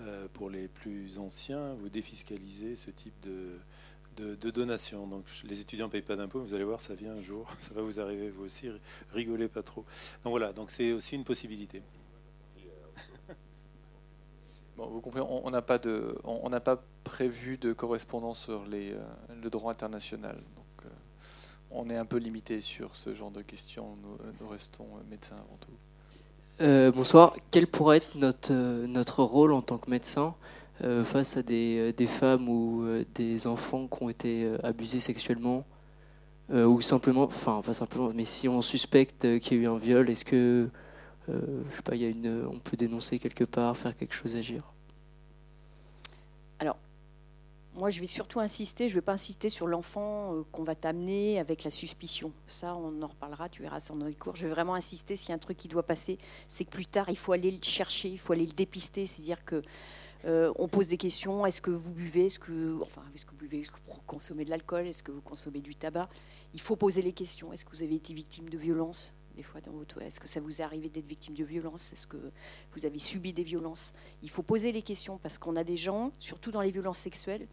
[0.00, 3.58] euh, pour les plus anciens, vous défiscalisez ce type de,
[4.16, 5.06] de, donation.
[5.06, 7.74] Donc les étudiants ne payent pas d'impôts, vous allez voir, ça vient un jour, ça
[7.74, 8.68] va vous arriver vous aussi,
[9.12, 9.84] rigolez pas trop.
[10.24, 11.82] Donc voilà, donc c'est aussi une possibilité.
[14.76, 19.04] Bon, vous comprenez, on n'a pas de, on pas prévu de correspondance sur les, euh,
[19.40, 20.34] le droit international.
[20.34, 20.88] Donc, euh,
[21.70, 23.96] on est un peu limité sur ce genre de questions.
[24.40, 25.70] Nous, restons médecins avant tout.
[26.60, 27.34] Euh, bonsoir.
[27.50, 30.34] Quel pourrait être notre, notre rôle en tant que médecin
[30.82, 35.00] euh, face à des, euh, des, femmes ou euh, des enfants qui ont été abusés
[35.00, 35.64] sexuellement
[36.50, 40.10] ou simplement, enfin pas simplement, mais si on suspecte qu'il y a eu un viol,
[40.10, 40.68] est-ce que,
[41.26, 41.32] je
[41.76, 44.62] sais pas, y a une, on peut dénoncer quelque part, faire quelque chose, agir
[46.58, 46.76] Alors,
[47.74, 51.40] moi, je vais surtout insister, je ne vais pas insister sur l'enfant qu'on va t'amener
[51.40, 52.32] avec la suspicion.
[52.46, 54.36] Ça, on en reparlera, tu verras ça dans les cours.
[54.36, 56.18] Je vais vraiment insister, s'il y a un truc qui doit passer,
[56.48, 59.06] c'est que plus tard, il faut aller le chercher, il faut aller le dépister.
[59.06, 59.62] C'est-à-dire que
[60.24, 61.46] euh, on pose des questions.
[61.46, 64.44] Est-ce que vous buvez Est-ce que, enfin, est-ce que vous buvez Est-ce que vous consommez
[64.44, 66.08] de l'alcool Est-ce que vous consommez du tabac?
[66.52, 67.52] Il faut poser les questions.
[67.52, 69.13] Est-ce que vous avez été victime de violence?
[69.34, 71.92] Des fois dans votre Est-ce que ça vous est arrivé d'être victime de violence?
[71.92, 72.30] Est-ce que
[72.74, 73.92] vous avez subi des violences?
[74.22, 77.46] Il faut poser les questions parce qu'on a des gens, surtout dans les violences sexuelles,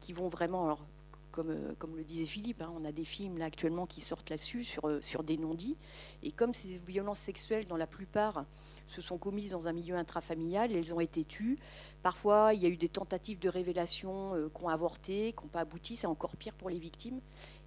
[0.00, 0.64] qui vont vraiment.
[0.64, 0.86] Alors,
[1.30, 4.30] comme, euh, comme le disait Philippe, hein, on a des films là actuellement qui sortent
[4.30, 5.76] là-dessus sur, euh, sur des non-dits.
[6.22, 8.44] Et comme ces violences sexuelles, dans la plupart,
[8.86, 11.58] se sont commises dans un milieu intrafamilial, elles ont été tues.
[12.02, 15.50] Parfois, il y a eu des tentatives de révélation euh, qui ont avorté, qui n'ont
[15.50, 15.96] pas abouti.
[15.96, 17.20] C'est encore pire pour les victimes.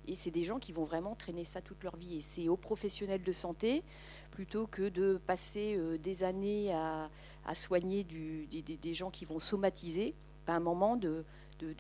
[0.08, 2.18] Et c'est des gens qui vont vraiment traîner ça toute leur vie.
[2.18, 3.84] Et c'est aux professionnels de santé,
[4.32, 7.10] plutôt que de passer euh, des années à,
[7.54, 10.16] soigner des, gens qui vont somatiser,
[10.48, 11.24] à un moment de,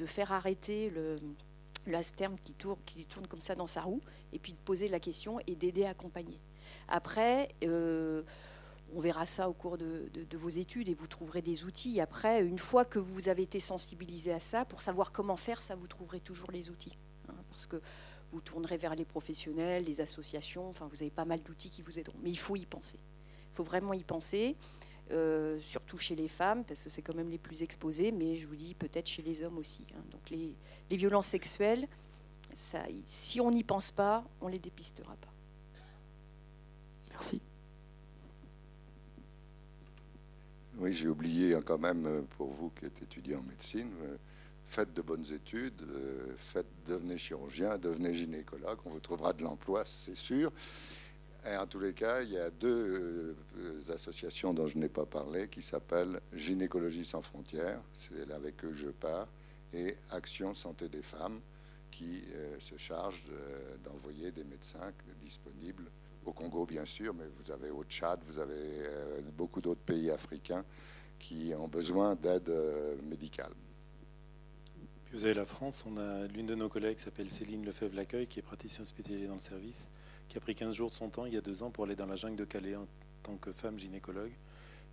[0.05, 1.17] faire arrêter le,
[2.43, 4.01] qui tourne, qui tourne comme ça dans sa roue,
[4.33, 6.39] et puis de poser la question et d'aider à accompagner.
[6.87, 8.23] Après, euh,
[8.93, 12.01] on verra ça au cours de, vos études et vous trouverez des outils.
[12.01, 15.75] Après, une fois que vous avez été sensibilisé à ça, pour savoir comment faire ça,
[15.75, 16.97] vous trouverez toujours les outils.
[17.29, 17.81] Hein, parce que
[18.31, 21.99] vous tournerez vers les professionnels, les associations, enfin, vous avez pas mal d'outils qui vous
[21.99, 22.17] aideront.
[22.23, 22.99] Mais il faut y penser.
[23.51, 24.55] Il faut vraiment y penser,
[25.11, 28.47] euh, surtout chez les femmes, parce que c'est quand même les plus exposées, mais je
[28.47, 29.85] vous dis peut-être chez les hommes aussi.
[29.93, 30.03] Hein.
[30.11, 30.55] Donc les,
[30.89, 31.87] les, violences sexuelles,
[32.53, 35.33] ça, si on n'y pense pas, on ne les dépistera pas.
[37.09, 37.41] Merci.
[40.77, 44.17] Oui, j'ai oublié hein, quand même, euh, pour vous qui êtes étudiant en médecine, euh,
[44.71, 49.83] faites de bonnes études, euh, faites, devenez chirurgien, devenez gynécologue, on vous trouvera de l'emploi,
[49.85, 50.51] c'est sûr.
[51.45, 53.35] Et en tous les cas, il y a deux
[53.91, 58.75] associations dont je n'ai pas parlé qui s'appellent Gynécologie sans frontières, c'est avec eux que
[58.75, 59.27] je pars,
[59.73, 61.41] et Action Santé des femmes,
[61.89, 62.23] qui
[62.59, 63.23] se charge
[63.83, 65.89] d'envoyer des médecins disponibles
[66.25, 70.11] au Congo bien sûr, mais vous avez au Tchad, vous avez euh, beaucoup d'autres pays
[70.11, 70.63] africains
[71.19, 73.53] qui ont besoin d'aide euh, médicale.
[75.13, 78.39] Vous avez la France, on a l'une de nos collègues qui s'appelle Céline Lefebvre-Laccueil, qui
[78.39, 79.89] est praticienne hospitalière dans le service,
[80.29, 81.97] qui a pris 15 jours de son temps il y a deux ans pour aller
[81.97, 82.87] dans la jungle de Calais en
[83.21, 84.31] tant que femme gynécologue.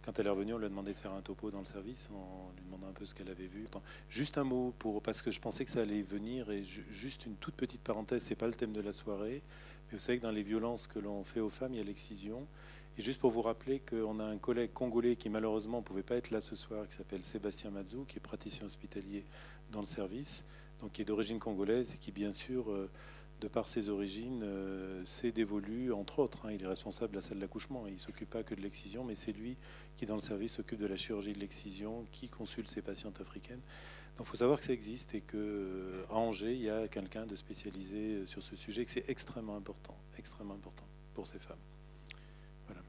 [0.04, 2.08] Quand elle est revenue, on lui a demandé de faire un topo dans le service,
[2.12, 3.68] en lui demandant un peu ce qu'elle avait vu.
[4.10, 7.36] Juste un mot pour parce que je pensais que ça allait venir et juste une
[7.36, 9.40] toute petite parenthèse, c'est pas le thème de la soirée,
[9.92, 12.46] vous savez que dans les violences que l'on fait aux femmes, il y a l'excision.
[12.98, 16.16] Et juste pour vous rappeler qu'on a un collègue congolais qui malheureusement ne pouvait pas
[16.16, 19.24] être là ce soir, qui s'appelle Sébastien Mazou, qui est praticien hospitalier
[19.70, 20.44] dans le service,
[20.80, 22.90] donc qui est d'origine congolaise et qui bien sûr, euh,
[23.40, 24.44] de par ses origines,
[25.04, 26.46] c'est dévolu, entre autres.
[26.46, 26.52] Hein.
[26.52, 27.86] il est responsable de la salle d'accouchement.
[27.86, 29.56] Il ne s'occupe pas que de l'excision, mais c'est lui
[29.94, 33.60] qui, dans le service, s'occupe de la chirurgie de l'excision, qui consulte ses patientes africaines.
[34.18, 35.36] Donc il faut savoir que ça existe et qu'à
[36.10, 40.54] Angers, il y a quelqu'un de spécialisé sur ce sujet, que c'est extrêmement important, extrêmement
[40.54, 41.60] important pour ces femmes.
[42.66, 42.82] Voilà.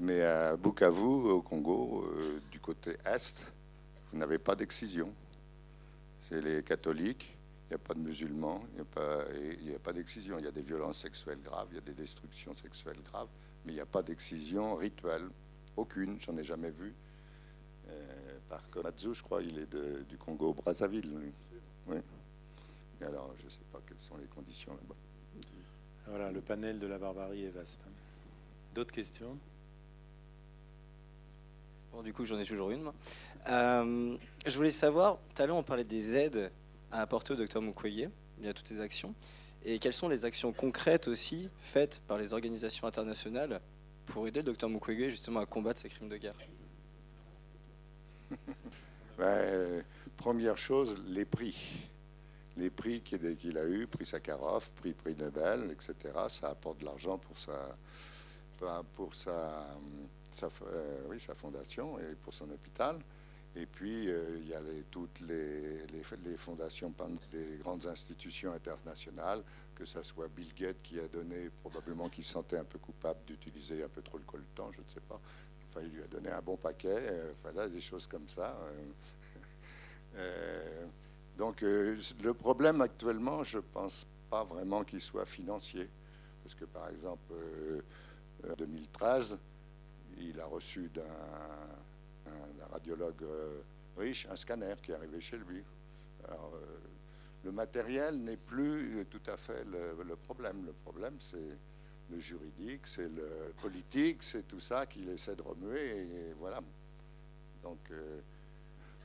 [0.00, 3.46] Mais à Bukavu, au Congo, euh, du côté est,
[4.14, 5.12] vous n'avez pas d'excision.
[6.20, 7.36] C'est les catholiques,
[7.66, 8.74] il n'y a pas de musulmans, il
[9.66, 10.38] n'y a pas, d'excision.
[10.38, 13.26] Il y a des violences sexuelles graves, il y a des destructions sexuelles graves,
[13.64, 15.28] mais il n'y a pas d'excision rituelle.
[15.76, 16.94] Aucune, j'en ai jamais vu.
[17.88, 19.76] Euh, par Komatsu, je crois, il est
[20.08, 21.10] du Congo-Brazzaville.
[21.88, 21.96] Oui.
[23.00, 24.94] Et alors, je ne sais pas quelles sont les conditions là-bas.
[26.06, 27.82] Voilà, le panel de la barbarie est vaste.
[28.76, 29.36] D'autres questions?
[31.90, 32.92] Bon, du coup, j'en ai toujours une.
[33.48, 34.16] Euh,
[34.46, 36.50] je voulais savoir, tout à l'heure, on parlait des aides
[36.90, 39.14] à apporter au docteur Mukwege il y a toutes ces actions.
[39.64, 43.60] Et quelles sont les actions concrètes aussi faites par les organisations internationales
[44.06, 46.36] pour aider le docteur Mukwege justement à combattre ces crimes de guerre?
[49.16, 49.84] Ben,
[50.16, 51.90] Première chose, les prix.
[52.56, 55.94] Les prix qu'il a eu, prix Sakharov, prix prix Nobel, etc.,
[56.28, 57.76] ça apporte de l'argent pour sa,
[58.94, 59.66] pour sa,
[60.62, 62.98] euh, oui, sa fondation et pour son hôpital.
[63.56, 66.92] Et puis, euh, il y a toutes les, les, fondations
[67.30, 69.44] des grandes institutions internationales,
[69.74, 73.20] que ce soit Bill Gates qui a donné, probablement qu'il se sentait un peu coupable
[73.26, 75.20] d'utiliser un peu trop le coltan, je ne sais pas,
[75.82, 78.56] il lui a donné un bon paquet, euh, voilà, des choses comme ça.
[78.60, 78.84] Euh,
[80.16, 80.86] euh,
[81.36, 85.88] donc, le problème actuellement, je ne pense pas vraiment qu'il soit financier.
[86.42, 87.32] Parce que, par exemple,
[88.48, 89.38] en 2013,
[90.18, 91.02] il a reçu d'un
[92.74, 93.24] radiologue
[93.96, 95.62] riche un scanner qui est arrivé chez lui.
[96.28, 96.52] Alors,
[97.44, 100.64] le matériel n'est plus tout à fait le problème.
[100.66, 101.56] Le problème, c'est
[102.10, 105.80] le juridique, c'est le politique, c'est tout ça qu'il essaie de remuer.
[105.80, 106.60] Et voilà.
[107.62, 108.20] Donc euh,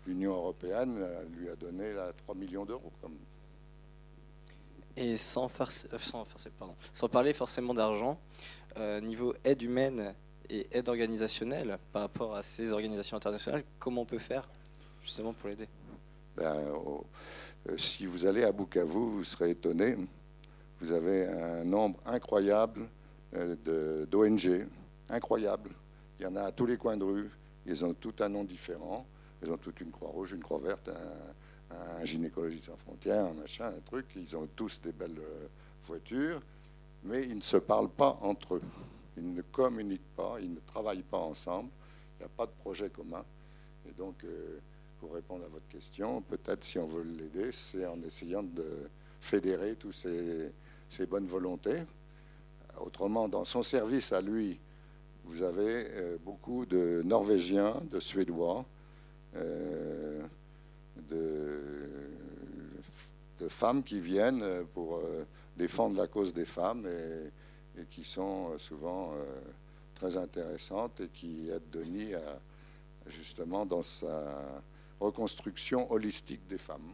[0.05, 2.91] l'Union européenne euh, lui a donné là, 3 millions d'euros.
[4.97, 5.65] Et sans, euh,
[5.97, 6.26] sans,
[6.57, 8.20] pardon, sans parler forcément d'argent,
[9.01, 10.13] niveau aide humaine
[10.49, 14.47] et aide organisationnelle par rapport à ces organisations internationales, comment on peut faire
[15.03, 15.67] justement pour l'aider?
[16.35, 16.57] Ben,
[17.77, 19.95] Si vous allez à Bukavu, vous serez étonné
[20.79, 22.87] vous avez un nombre incroyable
[23.35, 24.67] euh, d'ONG,
[25.09, 25.71] incroyable.
[26.19, 27.31] Il y en a à tous les coins de rue.
[27.65, 29.05] Ils ont tout un nom différent.
[29.43, 30.89] Ils ont toute une croix rouge, une croix verte,
[31.69, 34.05] un, gynécologiste sans frontières, un machin, un truc.
[34.15, 35.47] Ils ont tous des belles euh,
[35.85, 36.41] voitures,
[37.03, 38.61] mais ils ne se parlent pas entre eux.
[39.18, 41.70] Ils ne communiquent pas, ils ne travaillent pas ensemble.
[42.20, 43.24] Il n'y a pas de projet commun.
[43.88, 44.60] Et donc, euh,
[44.99, 48.89] pour répondre à votre question, peut-être si on veut l'aider, c'est en essayant de
[49.22, 51.84] fédérer tous ces, bonnes volontés.
[52.80, 54.60] Autrement, dans son service à lui,
[55.26, 58.66] vous avez euh, beaucoup de Norvégiens, de Suédois,
[59.36, 60.22] euh,
[61.10, 61.60] de,
[63.47, 64.45] femmes qui viennent
[64.76, 65.01] pour
[65.57, 66.88] défendre la cause des femmes
[67.89, 69.13] qui sont souvent
[69.95, 72.13] très intéressantes et qui aident Denis
[73.07, 74.61] justement dans sa
[74.99, 76.93] reconstruction holistique des femmes.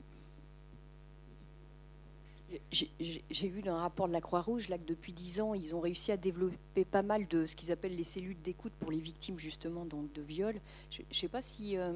[2.72, 6.12] J'ai vu un rapport de la Croix-Rouge là, que depuis 10 ans, ils ont réussi
[6.12, 9.86] à développer pas mal de ce qu'ils appellent les cellules d'écoute pour les victimes justement
[9.86, 10.60] donc, de viol.
[10.92, 11.78] Je ne sais pas si.
[11.78, 11.94] Euh,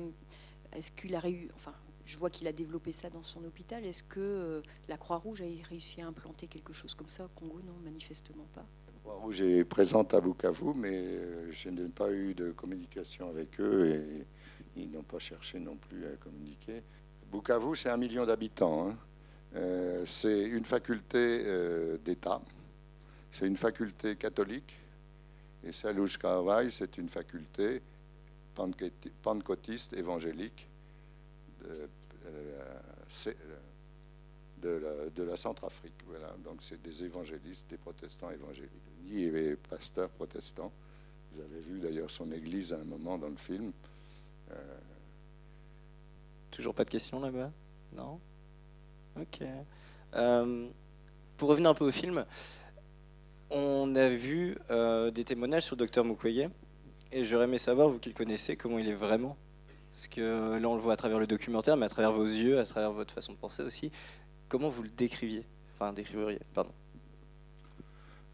[0.73, 1.49] est-ce qu'il a réussi.
[1.55, 1.73] Enfin,
[2.09, 3.85] je vois qu'il a développé ça dans son hôpital.
[3.85, 7.61] Est-ce que euh, la Croix-Rouge a réussi à implanter quelque chose comme ça au Congo?
[7.63, 8.65] Non, manifestement pas.
[8.87, 13.59] La Croix-Rouge est présente à Bukavu, mais euh, je n'ai pas eu de communication avec
[13.59, 14.25] eux et
[14.75, 16.81] ils n'ont pas cherché non plus à communiquer.
[17.31, 18.89] Bukavu, c'est un million d'habitants.
[18.89, 18.97] Hein.
[19.55, 21.43] Euh, c'est une faculté
[22.03, 22.41] d'État,
[23.31, 24.77] c'est une faculté catholique,
[25.63, 27.83] et celle où je travaille, c'est une faculté
[29.21, 30.67] pentecôtiste évangélique
[34.65, 35.93] euh, de, la, Centrafrique.
[36.07, 36.35] Voilà.
[36.43, 38.71] Donc c'est des évangélistes, des protestants évangéliques.
[39.05, 40.71] Ni est pasteur protestant.
[41.33, 43.71] Vous avez vu d'ailleurs son église à un moment dans le film.
[46.51, 47.51] Toujours pas de questions là-bas?
[47.95, 48.19] Non?
[49.19, 49.43] Ok.
[50.15, 50.67] Euh,
[51.37, 52.25] pour revenir un peu au film,
[53.49, 56.49] on a vu euh, des témoignages sur le docteur Mukwege
[57.11, 59.37] et j'aurais aimé savoir, vous qui le connaissez, comment il est vraiment?
[59.91, 62.59] Parce que là, on le voit à travers le documentaire, mais à travers vos yeux,
[62.59, 63.91] à travers votre façon de penser aussi.
[64.47, 65.45] Comment vous le décriviez?
[65.75, 66.71] Enfin, décriveriez, pardon.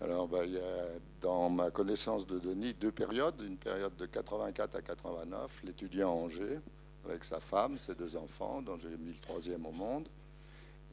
[0.01, 0.87] Alors, bah, il y a,
[1.21, 3.41] dans ma connaissance de Denis, deux périodes.
[3.41, 6.59] Une période de 84 à 89, l'étudiant à Angers,
[7.05, 10.07] avec sa femme, ses deux enfants, dont j'ai mis le troisième au monde.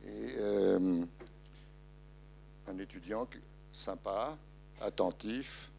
[0.04, 1.04] Et euh,
[2.68, 3.26] un étudiant
[3.72, 4.36] sympa,
[4.80, 5.70] attentif,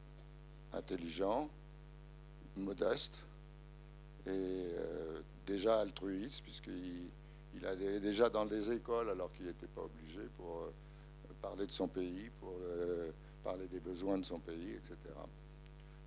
[0.74, 1.50] intelligent,
[2.56, 3.24] modeste
[4.26, 7.10] et euh, déjà altruiste, puisqu'il
[7.56, 11.72] il allait déjà dans les écoles alors qu'il n'était pas obligé pour euh, parler de
[11.72, 13.12] son pays, pour euh,
[13.44, 14.98] parler des besoins de son pays, etc.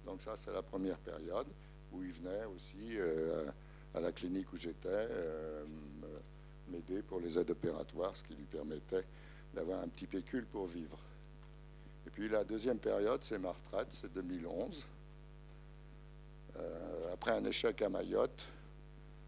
[0.05, 1.47] Donc ça, c'est la première période
[1.93, 2.99] où il venait aussi
[3.95, 5.09] à la clinique où j'étais
[6.69, 9.05] m'aider pour les aides opératoires, ce qui lui permettait
[9.55, 10.99] d'avoir un petit pécule pour vivre.
[12.07, 14.87] Et puis la deuxième période, c'est ma retraite, c'est 2011.
[16.59, 18.47] Euh, après un échec à Mayotte,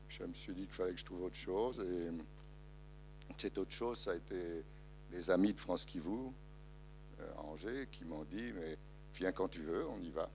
[0.08, 1.80] je me suis dit qu'il fallait que je trouve autre chose.
[1.80, 2.08] Et
[3.36, 4.64] cette autre chose, ça a été
[5.10, 6.32] les amis de France Kivou,
[7.20, 8.76] euh, Angers, qui m'ont dit Mais
[9.14, 10.30] viens quand tu veux, on y va.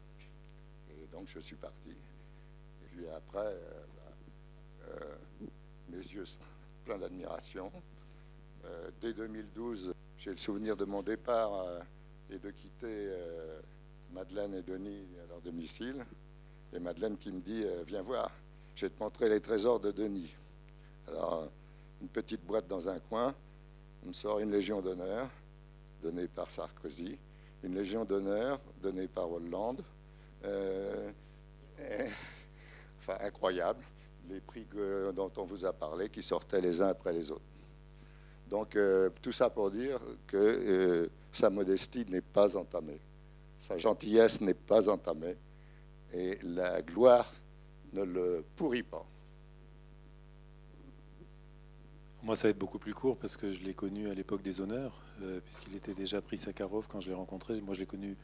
[0.90, 1.90] Et donc je suis parti.
[1.90, 5.06] Et puis après, euh, bah,
[5.90, 6.40] mes yeux sont
[6.86, 7.72] pleins d'admiration.
[9.02, 11.66] dès 2012, j'ai le souvenir de mon départ
[12.30, 13.10] et de quitter
[14.12, 16.06] Madeleine et Denis à leur domicile.
[16.76, 18.32] Et Madeleine qui me dit euh, Viens voir,
[18.76, 20.34] je vais te montrer les trésors de Denis.
[21.08, 21.50] Alors,
[22.02, 23.36] une petite boîte dans un coin,
[24.04, 25.30] on me sort une Légion d'honneur
[26.02, 27.18] donnée par Sarkozy,
[27.64, 29.84] une Légion d'honneur donnée par Hollande.
[30.46, 31.12] Euh,
[32.98, 33.84] enfin, incroyable,
[34.30, 34.66] les prix
[35.16, 37.42] dont on vous a parlé qui sortaient les uns après les autres.
[38.50, 43.00] Donc, euh, tout ça pour dire que sa modestie n'est pas entamée,
[43.60, 45.38] sa gentillesse n'est pas entamée
[46.14, 47.34] et la gloire
[47.94, 49.06] ne le pourrit pas.
[52.22, 54.62] Moi, ça va être beaucoup plus court parce que je l'ai connu à l'époque des
[54.62, 57.60] honneurs, euh, puisqu'il était déjà pris Sakharov quand je l'ai rencontré.
[57.60, 58.16] Moi, je l'ai connu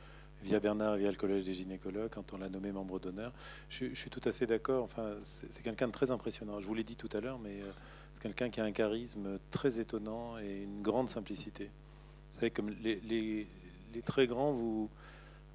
[0.41, 3.33] via Bernard via le Collège des gynécologues quand on l'a nommé membre d'honneur.
[3.67, 4.85] Je, suis tout à fait d'accord.
[4.85, 6.61] Enfin, c'est quelqu'un de très impressionnant.
[6.61, 7.71] Je vous l'ai dit tout à l'heure, mais euh,
[8.13, 11.65] c'est quelqu'un qui a un charisme très étonnant et une grande simplicité.
[11.65, 13.47] Vous savez, comme les
[14.05, 14.89] très grands, vous,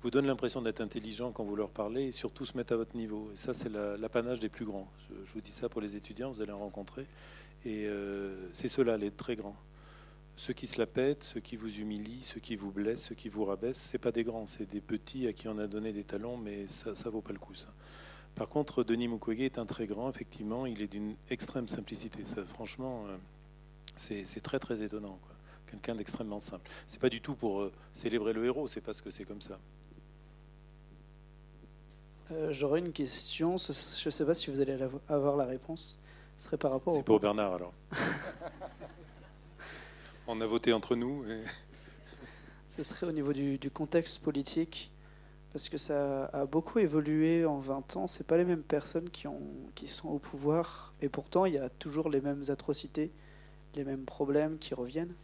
[0.04, 2.94] vous donne l'impression d'être intelligent quand vous leur parlez et surtout se mettre à votre
[2.94, 3.30] niveau.
[3.32, 4.86] Et ça, c'est l'apanage des plus grands.
[5.08, 7.06] Je, vous dis ça pour les étudiants, vous allez en rencontrer.
[7.64, 9.56] Et euh, c'est ceux-là, les très grands.
[10.36, 13.30] Ceux qui se la pètent, ceux qui vous humilient, ceux qui vous blessent, ceux qui
[13.30, 16.04] vous rabaissent, c'est pas des grands, c'est des petits à qui on a donné des
[16.04, 17.72] talons, mais ça, ça vaut pas le coup, ça.
[18.34, 22.26] Par contre, Denis Mukwege est un très grand, effectivement, il est d'une extrême simplicité.
[22.26, 23.16] Ça, franchement, euh,
[23.96, 25.18] c'est très très étonnant.
[25.70, 26.70] Quelqu'un d'extrêmement simple.
[26.86, 29.58] C'est pas du tout pour euh, célébrer le héros, c'est parce que c'est comme ça.
[32.32, 33.56] Euh, j'aurais une question.
[33.56, 34.76] Je ne sais pas si vous allez
[35.08, 35.98] avoir la réponse.
[36.38, 36.94] Ce serait par rapport.
[36.94, 37.72] C'est pour Bernard alors.
[40.26, 41.24] On a voté entre nous.
[42.68, 44.90] Ce serait au niveau du, contexte politique,
[45.52, 48.08] parce que ça a beaucoup évolué en 20 ans.
[48.08, 49.42] C'est pas les mêmes personnes qui, ont,
[49.76, 53.12] qui sont au pouvoir, et pourtant il y a toujours les mêmes atrocités,
[53.76, 55.14] les mêmes problèmes qui reviennent.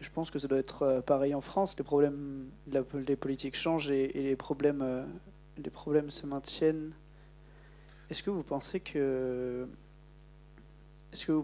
[0.00, 1.74] Je pense que ça doit être euh, pareil en France.
[1.76, 5.04] Les problèmes, les politiques changent et, et les problèmes euh,
[5.62, 6.92] les problèmes se maintiennent.
[8.10, 9.68] Est-ce que vous pensez que.
[11.12, 11.42] Est-ce que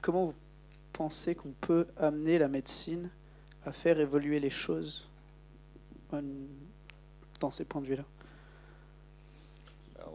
[0.00, 0.34] comment vous
[0.92, 3.10] pensez qu'on peut amener la médecine
[3.64, 5.08] à faire évoluer les choses
[7.40, 8.04] dans ces points de vue-là?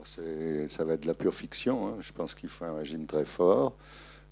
[0.05, 1.87] Ça va être de la pure fiction.
[1.87, 1.97] Hein.
[1.99, 3.75] Je pense qu'il faut un régime très fort,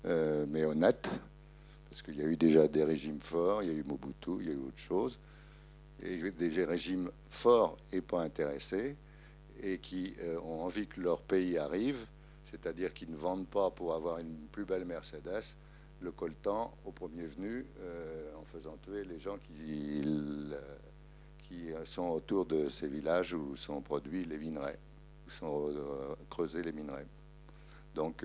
[0.05, 1.07] euh, mais honnête,
[1.89, 4.47] parce qu'il y a eu déjà des régimes forts, il y a eu Mobutu, il
[4.47, 5.19] y a eu autre chose
[6.01, 8.95] des régimes forts et pas intéressés,
[9.61, 12.05] et qui euh, ont envie que leur pays arrive,
[12.45, 15.55] c'est-à-dire qu'ils ne vendent pas pour avoir une plus belle Mercedes
[16.01, 20.01] le coltan au premier venu euh, en faisant tuer les gens qui,
[21.43, 24.79] qui sont autour de ces villages où sont produits les minerais,
[25.27, 27.05] où sont euh, creusés les minerais.
[27.95, 28.23] Donc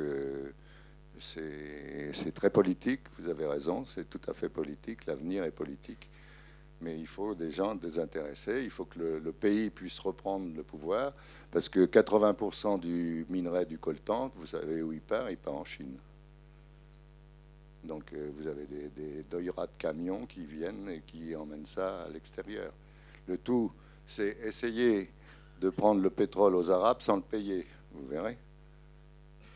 [1.19, 6.09] c'est très politique, vous avez raison, c'est tout à fait politique, l'avenir est politique
[6.85, 11.15] mais il faut des gens désintéressés, il faut que le, pays puisse reprendre le pouvoir,
[11.51, 15.65] parce que 80% du minerai du coltan, vous savez où il part Il part en
[15.65, 15.97] Chine.
[17.83, 22.09] Donc euh, vous avez des, des de camions qui viennent et qui emmènent ça à
[22.11, 22.73] l'extérieur.
[23.27, 23.73] Le tout,
[24.07, 25.11] c'est essayer
[25.61, 27.67] de prendre le pétrole aux Arabes sans le payer.
[27.93, 28.37] Vous verrez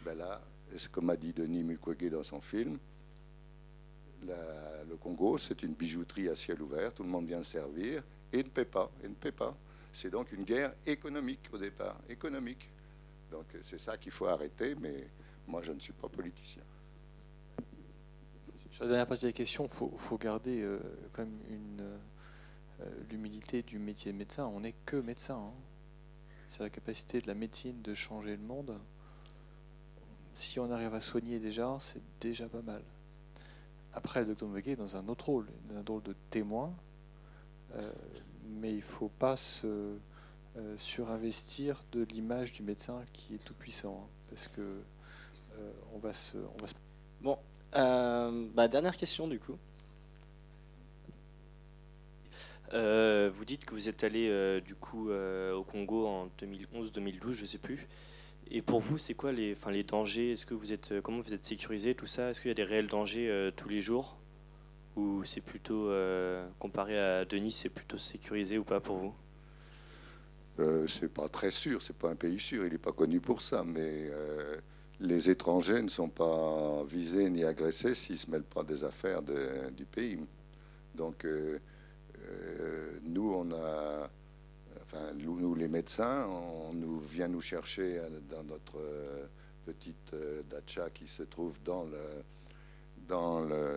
[0.04, 0.40] ben Là,
[0.90, 2.78] comme a dit Denis Mukwege dans son film,
[5.00, 8.64] Congo, c'est une bijouterie à ciel ouvert, tout le monde vient servir et ne paie
[8.64, 9.56] pas, et ne paie pas.
[9.92, 12.68] C'est donc une guerre économique au départ, économique.
[13.30, 15.08] Donc c'est ça qu'il faut arrêter, mais
[15.46, 16.62] moi je ne suis pas politicien.
[18.70, 20.78] Sur la dernière partie de la question, il faut, garder euh,
[21.50, 24.46] une, euh, l'humilité du métier de médecin.
[24.46, 25.36] On n'est que médecin.
[25.36, 25.54] Hein.
[26.48, 28.78] C'est la capacité de la médecine de changer le monde.
[30.34, 32.82] Si on arrive à soigner déjà, c'est déjà pas mal.
[33.92, 36.72] Après, le docteur Mukwege est dans un autre rôle, dans un rôle de témoin,
[38.44, 39.96] mais il ne faut pas se
[40.76, 44.82] surinvestir de l'image du médecin qui est tout puissant, hein, parce que
[46.12, 46.74] se, on va se...
[47.20, 47.38] Bon,
[47.72, 49.56] bah, dernière question du coup.
[52.74, 57.32] Euh, vous dites que vous êtes allé euh, du coup euh, au Congo en 2011-2012,
[57.32, 57.88] je sais plus.
[58.50, 60.32] Et pour vous, c'est quoi les, dangers?
[60.32, 62.30] Est-ce que vous êtes, comment vous êtes sécurisé, tout ça?
[62.30, 64.16] Est-ce qu'il y a des réels dangers tous les jours?
[64.96, 65.90] Ou c'est plutôt,
[66.58, 69.14] comparé à Denis, c'est plutôt sécurisé ou pas pour vous?
[70.86, 73.64] C'est pas très sûr, c'est pas un pays sûr, il n'est pas connu pour ça,
[73.64, 74.10] mais
[75.00, 79.22] les étrangers ne sont pas visés ni agressés s'ils ne se mêlent pas des affaires
[79.22, 80.18] du pays.
[80.94, 81.24] Donc
[82.30, 84.10] euh, nous, on a,
[84.88, 89.26] enfin, nous, les médecins, on nous vient nous chercher dans notre euh,
[89.64, 91.86] petite euh, dacha qui se trouve dans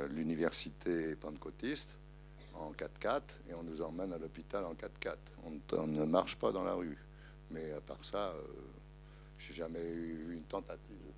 [0.10, 1.98] l'université pentecôtiste
[2.54, 5.18] en 4x4 et on nous emmène à l'hôpital en 4x4.
[5.78, 6.98] On, ne marche pas dans la rue.
[7.50, 8.34] Mais à part ça,
[9.38, 11.11] je j'ai jamais eu une tentative.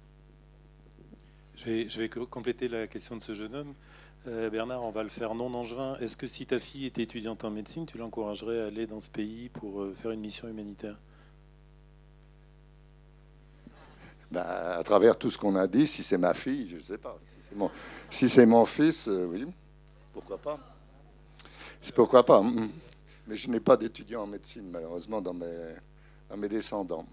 [1.66, 3.74] Je vais, compléter la question de ce jeune homme.
[4.28, 5.96] Euh, Bernard, on va le faire non angevin.
[6.02, 9.10] Est-ce que si ta fille était étudiante en médecine, tu l'encouragerais à aller dans ce
[9.10, 10.98] pays pour euh, faire une mission humanitaire?
[14.30, 16.98] Bah, À travers tout ce qu'on a dit, si c'est ma fille, je ne sais
[16.98, 17.18] pas.
[18.10, 19.46] Si c'est mon, fils, euh, oui,
[20.12, 20.60] pourquoi pas?
[21.80, 22.42] C'est pourquoi pas.
[22.42, 22.72] Mm.
[23.28, 27.06] Mais je n'ai pas d'étudiant en médecine, malheureusement, dans mes, descendants.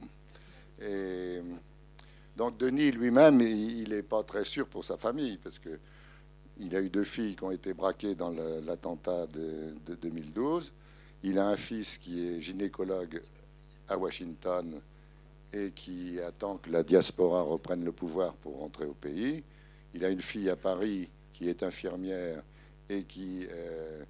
[2.36, 5.78] Donc Denis lui-même, il n'est pas très sûr pour sa famille, parce que
[6.62, 10.72] il a eu deux filles qui ont été braquées dans l'attentat de, 2012.
[11.22, 13.22] Il a un fils qui est gynécologue
[13.88, 14.80] à Washington
[15.52, 19.42] et qui attend que la diaspora reprenne le pouvoir pour rentrer au pays.
[19.94, 22.42] Il a une fille à Paris qui est infirmière
[22.90, 24.04] et qui, euh,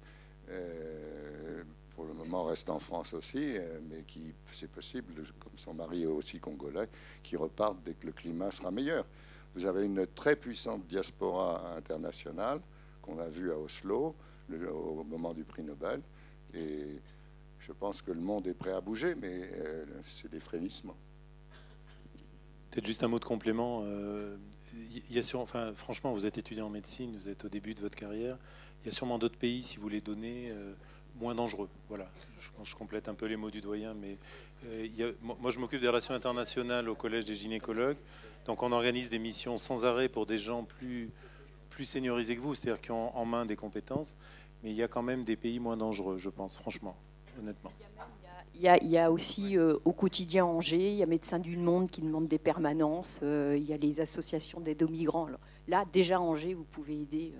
[0.49, 1.63] euh,
[2.01, 6.01] pour le moment, reste en France aussi, euh, mais qui, c'est possible, comme son mari
[6.01, 6.89] est aussi congolais,
[7.21, 9.05] qui repartent dès que le climat sera meilleur.
[9.53, 12.59] Vous avez une très puissante diaspora internationale
[13.03, 14.15] qu'on a vue à Oslo
[14.49, 16.01] au moment du prix Nobel.
[16.55, 16.97] Et
[17.59, 20.97] je pense que le monde est prêt à bouger, mais euh, c'est des frémissements.
[22.71, 23.83] Peut-être juste un mot de complément.
[23.83, 24.37] Euh,
[25.11, 27.95] y a enfin, franchement, vous êtes étudiant en médecine, vous êtes au début de votre
[27.95, 28.39] carrière.
[28.81, 30.73] Il y a sûrement d'autres pays, si vous les donnez, euh,
[31.15, 31.69] moins dangereux.
[31.89, 32.09] Voilà.
[32.39, 34.17] Je, je, complète un peu les mots du doyen, mais
[35.21, 37.97] moi, je m'occupe des relations internationales au Collège des gynécologues.
[38.45, 41.11] Donc on organise des missions sans arrêt pour des gens plus,
[41.69, 44.17] plus seniorisés que vous, c'est-à-dire qui ont en main des compétences.
[44.63, 46.95] Mais il y a quand même des pays moins dangereux, je pense, franchement,
[47.39, 47.71] honnêtement.
[48.53, 51.39] Il y a, il y a aussi euh, au quotidien Angers, il y a Médecins
[51.39, 55.29] du Monde qui demandent des permanences, euh, il y a les associations d'aide aux migrants.
[55.67, 57.33] là, déjà Angers, vous pouvez aider.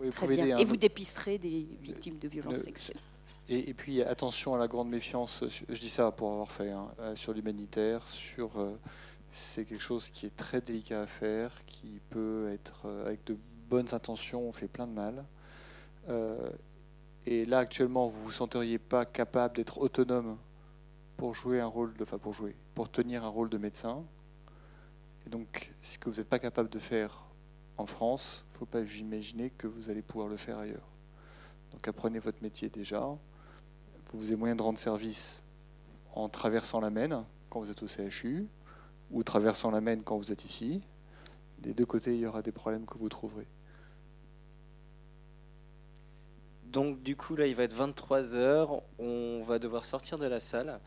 [0.00, 3.00] Euh, oui, vous pouvez Aider, Et vous dépisterez des victimes de violences sexuelles.
[3.48, 7.32] Et, puis attention à la grande méfiance, je dis ça pour avoir fait, hein, sur
[7.32, 8.52] l'humanitaire, sur
[9.32, 13.36] c'est quelque chose qui est très délicat à faire, qui peut être, euh, avec de
[13.68, 15.24] bonnes intentions, on fait plein de mal.
[16.08, 16.50] Euh,
[17.26, 20.38] et là, actuellement, vous vous senteriez pas capable d'être autonome
[21.16, 24.02] pour jouer un rôle de, enfin pour jouer, pour tenir un rôle de médecin.
[25.26, 27.26] Et donc, ce que vous n'êtes pas capable de faire
[27.80, 30.88] en France, il ne faut pas imaginer que vous allez pouvoir le faire ailleurs.
[31.72, 33.08] Donc, apprenez votre métier déjà.
[34.12, 35.42] Vous avez moyen de rendre service
[36.14, 38.46] en traversant la Maine quand vous êtes au CHU
[39.10, 40.82] ou traversant la Maine quand vous êtes ici.
[41.58, 43.46] Des deux côtés, il y aura des problèmes que vous trouverez.
[46.64, 48.80] Donc du coup, là, il va être 23h.
[48.98, 50.80] On va devoir sortir de la salle.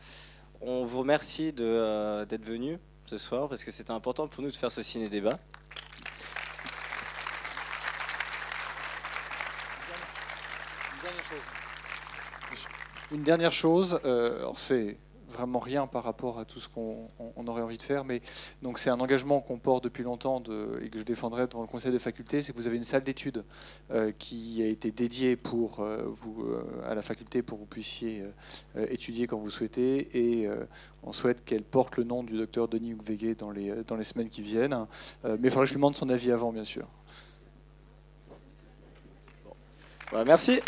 [0.60, 4.56] On vous remercie euh, d'être venu ce soir parce que c'était important pour nous de
[4.56, 5.38] faire ce ciné-débat.
[13.14, 14.96] Une dernière chose, euh, c'est
[15.30, 17.06] vraiment rien par rapport à tout ce qu'on
[17.46, 18.04] aurait envie de faire.
[18.04, 18.20] Mais
[18.60, 20.42] donc c'est un engagement qu'on porte depuis longtemps
[20.80, 23.04] et que je défendrai devant le conseil de faculté, c'est que vous avez une salle
[23.04, 23.44] d'études
[23.92, 26.44] euh, qui a été dédiée pour euh, vous
[26.84, 28.24] à la faculté pour que vous puissiez
[28.88, 30.42] étudier quand vous souhaitez.
[30.42, 30.48] Et
[31.04, 34.28] on souhaite qu'elle porte le nom du docteur Denis Mukwege dans les dans les semaines
[34.28, 34.86] qui viennent.
[35.22, 36.88] mais il faudrait que je lui demande son avis avant, bien sûr.
[40.26, 40.60] merci.